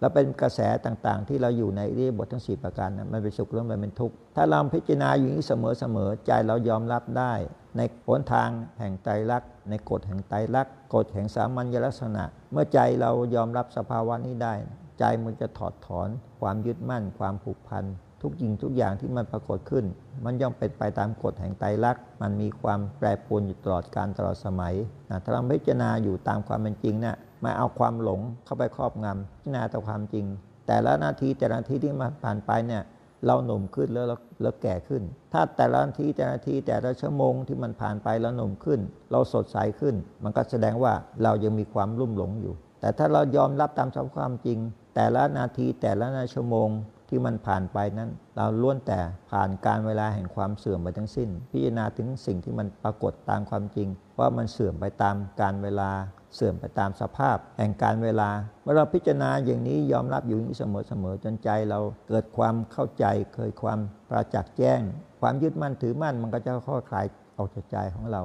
[0.00, 7.32] เราเป็นกระแสต่างๆ ที่เราอยู่ในเรียบททั้ง 4 ประการนะมันเป็นสุขหรือมันเป็นทุกข์ถ้าเราพิจารณาอยู่นี้เสมอๆใจเรายอมรับได้
[7.76, 8.48] ในหนทาง
[8.78, 14.54] แห่งไตรลักษณ์ในกฎแห่งไตรลักษณ์กฎแห่งสามัญลักษณะ เมื่อใจเรายอมรับสภาวะนี้ได้
[14.98, 16.08] ใจมันจะถอดถอน
[16.40, 17.84] ความยึดมั่น ความผูกพัน
[18.26, 19.84] ทุกยิงทุกอย่างที่มันปรากฏขึ้น
[20.24, 24.74] มันย่อมเป็นไปตามกฎแห่งไตรลักษณ์มันมีความแปรปรวนอยู่ตลอดการตลอดสมัย
[25.10, 30.26] นะถ้าเราพิจารณาอยู่ตามความเป็นจริงเนะี่ยไม่เอาความหลงเข้าไปครอบงำพิจารณาต่อความจริง
[30.66, 32.82] แต่ละนาทีแต่ละนาทีที่มาผ่านไปเนี่ย
[33.26, 34.06] เราหนุ่มขึ้นแล้ว
[34.42, 35.02] เราแก่ขึ้น
[35.32, 44.58] ถ้าแต่ละนาทีแต่ละนาทีแต่ละชั่วโมงที่มันผ่านไปเราหนุ่มขึ้น เราสดใสขึ้น มันก็แสดงว่าเรายังมีความรุ่มหลงอยู่ แต่ถ้าเรายอมรับตามสภาพความจริง
[44.94, 46.68] แต่ละนาทีแต่ละนาชั่วโมง
[47.08, 49.00] ที่มันผ่านไปนั้น เราล้วนแต่
[49.30, 53.88] ผ่านการเวลาแห่งความเสื่อมไปทั้งสิ้น พิจารณาถึงสิ่งที่มันปรากฏตามความจริง
[54.18, 55.90] ว่ามันเสื่อมไปตามการเวลา
[56.34, 58.30] เสื่อมไปตามสภาพ แห่งการเวลา
[58.62, 63.04] เมื่อเราพิจารณาอย่างนี้ยอมรับอยู่อย่างนี้เสมอๆจนใจเราเกิดความเข้าใจ
[63.34, 63.78] เคยความ
[64.10, 64.80] ประจักษ์แจ้ง
[65.20, 67.06] ความยึดมั่นถือมั่นมันก็จะค่อยคลาย
[67.38, 68.22] ออกจากใจของเรา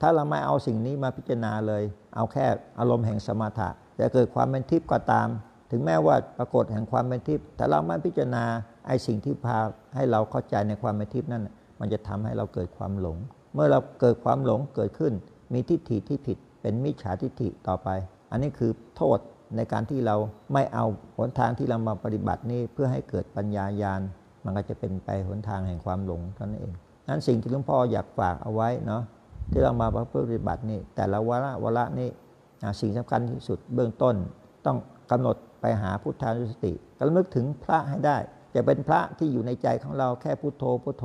[0.00, 1.82] ถ้าเราไม่เอาสิ่งนี้มาพิจารณาเลย
[2.16, 2.46] เอาแค่
[2.78, 3.68] อารมณ์แห่งสมถะ
[4.00, 5.28] จะเกิดความเป็นทิพย์ก็ตาม
[5.74, 8.44] ถึงแม้ว่าปรากฏแห่งความเป็นทิพย์แต่เราไม่พิจารณา
[8.86, 9.58] ไอ้สิ่งที่พา
[9.94, 11.48] ให้เราเข้าใจในความเป็นทิพย์นั่น
[11.80, 13.16] มันจะทำให้เราเกิดความหลง
[13.54, 15.12] เมื่อเราเกิดความหลงเกิดขึ้น
[15.52, 17.88] มีทิฏฐิที่ผิด เป็นมิจฉาทิฏฐิต่อไป
[18.30, 19.18] อันนี้คือโทษ
[19.56, 20.16] ในการที่เรา
[20.52, 20.84] ไม่เอา
[21.18, 24.00] หนทางที่เรามาปฏิบัตินี้เพื่อให้เกิดปัญญายาณ
[24.44, 26.72] มันก็จะเป็นไปหนทางแห่งความหลงเท่านั้นเอง
[27.08, 29.02] นั้นสิ่งที่หลวงพ่ออยากฝากเอาไว้เนาะ
[29.50, 32.08] ที่เรามาปฏิบัตินี่แต่ละวาระวาระนี้
[32.80, 34.14] สิ่งสำคัญที่สุดเบื้องต้น
[34.66, 34.76] ต้อง
[35.10, 38.18] กำหนด ไปหาพุทธานุสติกระลึกถึงพระให้ได้
[38.54, 41.04] จะเป็นพระที่อยู่ในใจของเราแค่พุทโธพุทโธ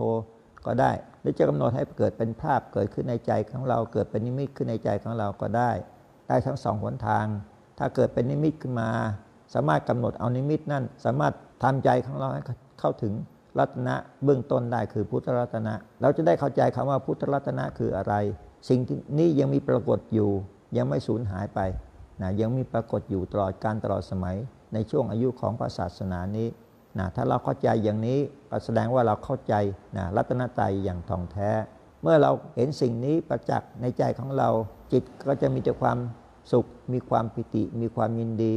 [0.65, 0.91] ก็ได้
[1.21, 5.71] หรือจะกำหนดให้เกิดเป็นภาพเกิดขึ้นในใจของเรา เกิดเป็นนิมิตขึ้นในใจของเราก็ได้
[6.27, 7.25] ได้ทั้งสองหนทาง
[7.79, 8.89] ถ้าเกิดเป็นนิมิตขึ้นมา
[9.53, 11.33] สามารถกำหนดเอานิมิตนั่น สามารถ
[11.63, 12.41] ทำใจของเราให้
[12.79, 13.13] เข้าถึง
[13.59, 18.13] รัตนะเบื้องต้นได้คือพุทธรัตนะ เราจะได้เข้าใจคำว่าพุทธรัตนะคืออะไร
[18.69, 18.79] สิ่ง
[19.17, 20.31] นี้ยังมีปรากฏอยู่
[20.77, 21.59] ยังไม่สูญหายไป
[22.21, 24.37] นะยังมีปรากฏอยู่ตลอดการตลอดสมัย
[24.73, 26.47] ในช่วงอายุของพระศาสนานี้
[26.97, 29.53] นะถ้าเราเข้าใจอย่างนี้ก็แสดงว่าเราเข้าใจ
[29.97, 31.51] นะรัตนตรัยอย่างท่องแท้
[32.01, 34.49] เมื่อเราเห็นสิ่งนี้ประจักษ์ในใจของเรา
[34.91, 35.97] จิตก็จะมีแต่ความ
[36.51, 38.53] สุข มีความปิติ มีความยินดี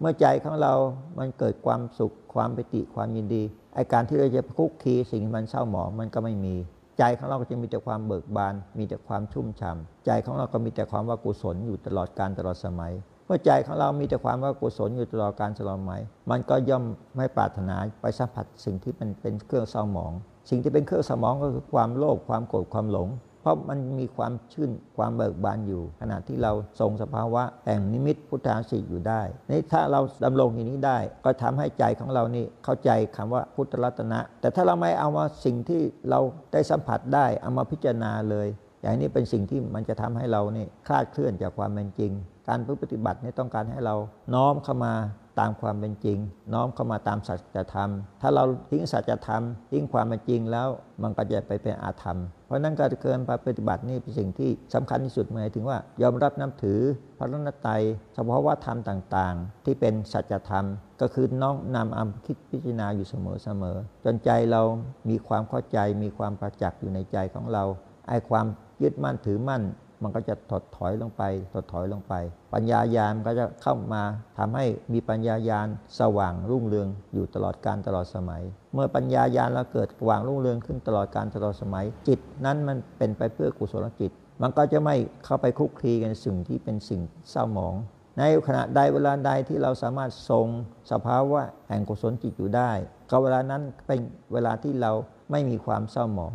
[0.00, 0.74] เมื่อใจของเรา
[1.18, 3.42] มันเกิดความสุข ความปิติ ความยินดี
[3.74, 6.56] ไอการที่เราจะคุกคีสิ่งที่มันเศร้าหมองมันก็ไม่มี
[6.98, 12.92] ใจของเราก็จะมีแต่ความเบิกบาน มีแต่ความชุ่มฉ่ำใจของเราก็มีแต่ความว่ากุศลอยู่ตลอดการตลอดสมัย
[13.26, 16.84] เมื่อใจของเรามีแต่ความว่ากุศลอยู่ตลอดการตลอดสมัย มันก็ย่อม
[17.16, 20.12] ไม่ปรารถนาไปสัมผัสสิ่งที่มันเป็นเครื่องเศร้าหมอง
[20.50, 23.08] สิ่งที่เป็นเครื่องเศร้าหมองก็คือความโลภความโกรธความหลง
[23.44, 36.20] เพราะมันมีความชื่นความเบิกบานอยู่ ขณะที่เราทรงสภาวะแห่งนิมิตพุทธาสิอยู่ได้นี่ถ้าเราดำรงอย่างนี้ได้ ก็ทำให้ใจของเรานี่เข้าใจคำว่าพุทธรัตนะ แต่ถ้าเราไม่เอามาสิ่งที่เรา
[36.52, 38.48] ได้สัมผัสได้เอามาพิจารณาเลย
[38.82, 42.12] อย่างนี้เป็นสิ่งที่มันจะทำให้เรานี่คลาดเคลื่อนจากความเป็นจริง
[42.48, 43.94] การปฏิบัตินี่ต้องการให้เรา
[44.34, 44.94] น้อมเข้ามา
[45.40, 46.18] ตามความเป็นจริง
[46.54, 47.90] น้อมเข้ามาตามสัจธรรม
[48.20, 50.68] ถ้าเราทิ้งสัจธรรม ทิ้งความเป็นจริงแล้ว
[51.02, 56.80] มันก็จะไปเป็นอาธรรม เพราะนั้นการเกินปฏิบัตินี่เป็นสิ่งที่สำคัญที่สุดหมายถึงว่ายอมรับนับถือ
[57.18, 57.82] พระรัตนตรัย
[58.14, 60.66] เฉพาะว่าธรรมต่างๆ ที่เป็นสัจธรรม
[61.00, 64.62] ก็คือน้อมนำเอาคิดพิจารณาอยู่เสมอๆจนใจเรา
[65.10, 67.64] มีความเข้าใจมีความประจักษ์อยู่ในใจของเรา
[68.08, 68.46] ไอ้ความ
[68.82, 69.62] ยึดมั่นถือมั่น
[70.04, 71.22] มันก็จะถดถอยลงไป
[71.54, 72.14] ถดถอยลงไป
[72.54, 74.02] ปัญญายาณก็จะเข้ามา
[74.38, 75.68] ทำให้มีปัญญายาณ
[76.00, 78.42] สว่างรุ่งเรืองอยู่ตลอดการตลอดสมัย
[78.74, 84.10] เมื่อปัญญายาณเราเกิดสว่างรุ่งเรืองขึ้นตลอดการตลอดสมัย จิตนั้นมันเป็นไปเพื่อกุศลจิต
[84.42, 87.00] มันก็จะไม่เข้าไปคุกคีกันสิ่งที่เป็นสิ่ง
[87.30, 87.74] เศร้าหมอง
[88.18, 90.46] ในขณะใดเวลาใดที่เราสามารถทรง
[90.92, 92.70] สภาวะแห่งกุศลจิตอยู่ได้
[93.10, 94.00] ก็เวลานั้นเป็น
[94.32, 94.92] เวลาที่เรา
[95.30, 96.34] ไม่มีความเศร้าหมอง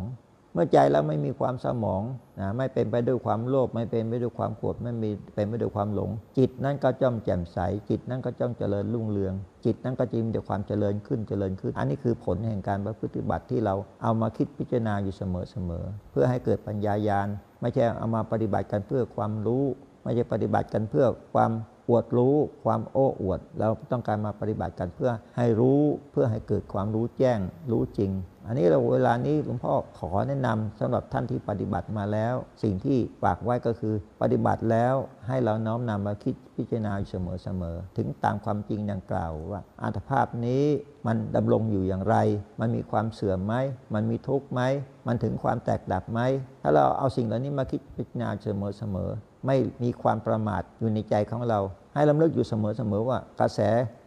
[0.54, 2.02] เมื่อใจเราไม่มีความสมอง
[2.40, 7.58] นะไม่เป็นไปด้วยความโลภไม่เป็นไปด้วยความโกรธไม่มีเป็นไปด้วยความหลง จิตนั้นก็จ้องแจ่มใส
[7.90, 9.34] จิตนั้นก็จ้องเจริญรุ่งเรือง
[9.64, 17.28] จิตนั้นก็จะมีแต่ความเจริญขึ้นเจริญขึ้น อันนี้คือผลแห่งการประพฤติบัติที่เราเอามาคิดพิจารณาอยู่เสมอเสมอเพื่อให้เกิดปัญญายาณ
[17.60, 19.64] ไม่ใช่เอามาปฏิบัติกันเพื่อความรู้
[20.02, 21.52] ไม่ใช่ปฏิบัติกันเพื่อความ
[21.88, 25.80] อวดรู้ ความโอ้อวด เราต้องการมาปฏิบัติกันเพื่อให้รู้
[26.12, 27.38] เพื่อให้เกิดความรู้แจ้ง
[27.70, 28.10] รู้จริง
[28.46, 34.94] อันนี้เราเวลานี้หลวงพ่อขอแนะนำสำหรับท่านที่ปฏิบัติมาแล้ว สิ่งที่ฝากไว้ก็คือ ปฏิบัติแล้ว
[35.28, 37.10] ให้เราน้อมนำมาคิดพิจารณาอยู่
[37.42, 40.64] เสมอๆถึงตามความจริงดังกล่าวว่าอัตภาพนี้
[41.06, 42.16] มันดำรงอยู่อย่างไร
[42.60, 43.54] มันมีความเสื่อมไหม
[43.94, 44.60] มันมีทุกข์ไหม
[45.06, 46.20] มันถึงความแตกดับไหม
[46.62, 51.60] ถ้าเราเอาสิ่งเหล่านี้มาคิดพิจารณาเสมอๆไม่มีความประมาทอยู่ในใจของเรา
[51.94, 52.54] ให้ลำลึกอยู่เส
[52.90, 53.60] มอๆว่ากระแส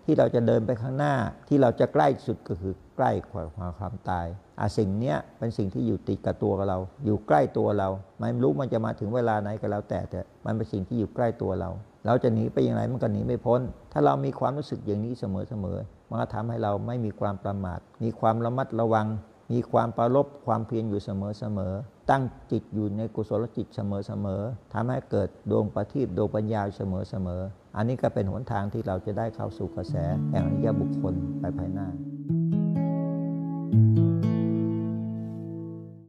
[0.05, 1.15] ที่เราจะเดินไปข้างหน้า
[1.47, 3.47] ที่เราจะใกล้สุดก็คือใกล้ความ
[3.79, 4.27] ความตาย
[4.59, 7.89] อาสิ่งเนี้ยเป็นสิ่งที่อยู่ติดกับตัวเรา อยู่ใกล้ตัวเรา
[8.19, 11.69] ไม่รู้มันจะมาถึงเวลาไหนก็แล้วแต่แต่มันเป็นสิ่งที่อยู่ใกล้ตัวเรา
[12.05, 15.25] เราจะหนีไปอย่างไรมันก็หนีไม่พ้น ถ้าเรามีความรู้สึกอย่างนี้เส
[15.63, 19.07] มอๆมันก็ทำให้เราไม่มีความประมาท มีความระมัดระวัง
[19.51, 26.81] มีความประลบความเพียรอยู่เสมอๆตั้งจิตอยู่ในกุศลจิตเสมอๆทำให้เกิดดวงประทีปดวงปัญญาเส
[27.27, 29.95] มอๆ อันนี้ก็เป็นหนทางที่เราจะได้เข้าสู่กระแส
[30.31, 31.87] แห่งอริยบุคคลไปภายหน้า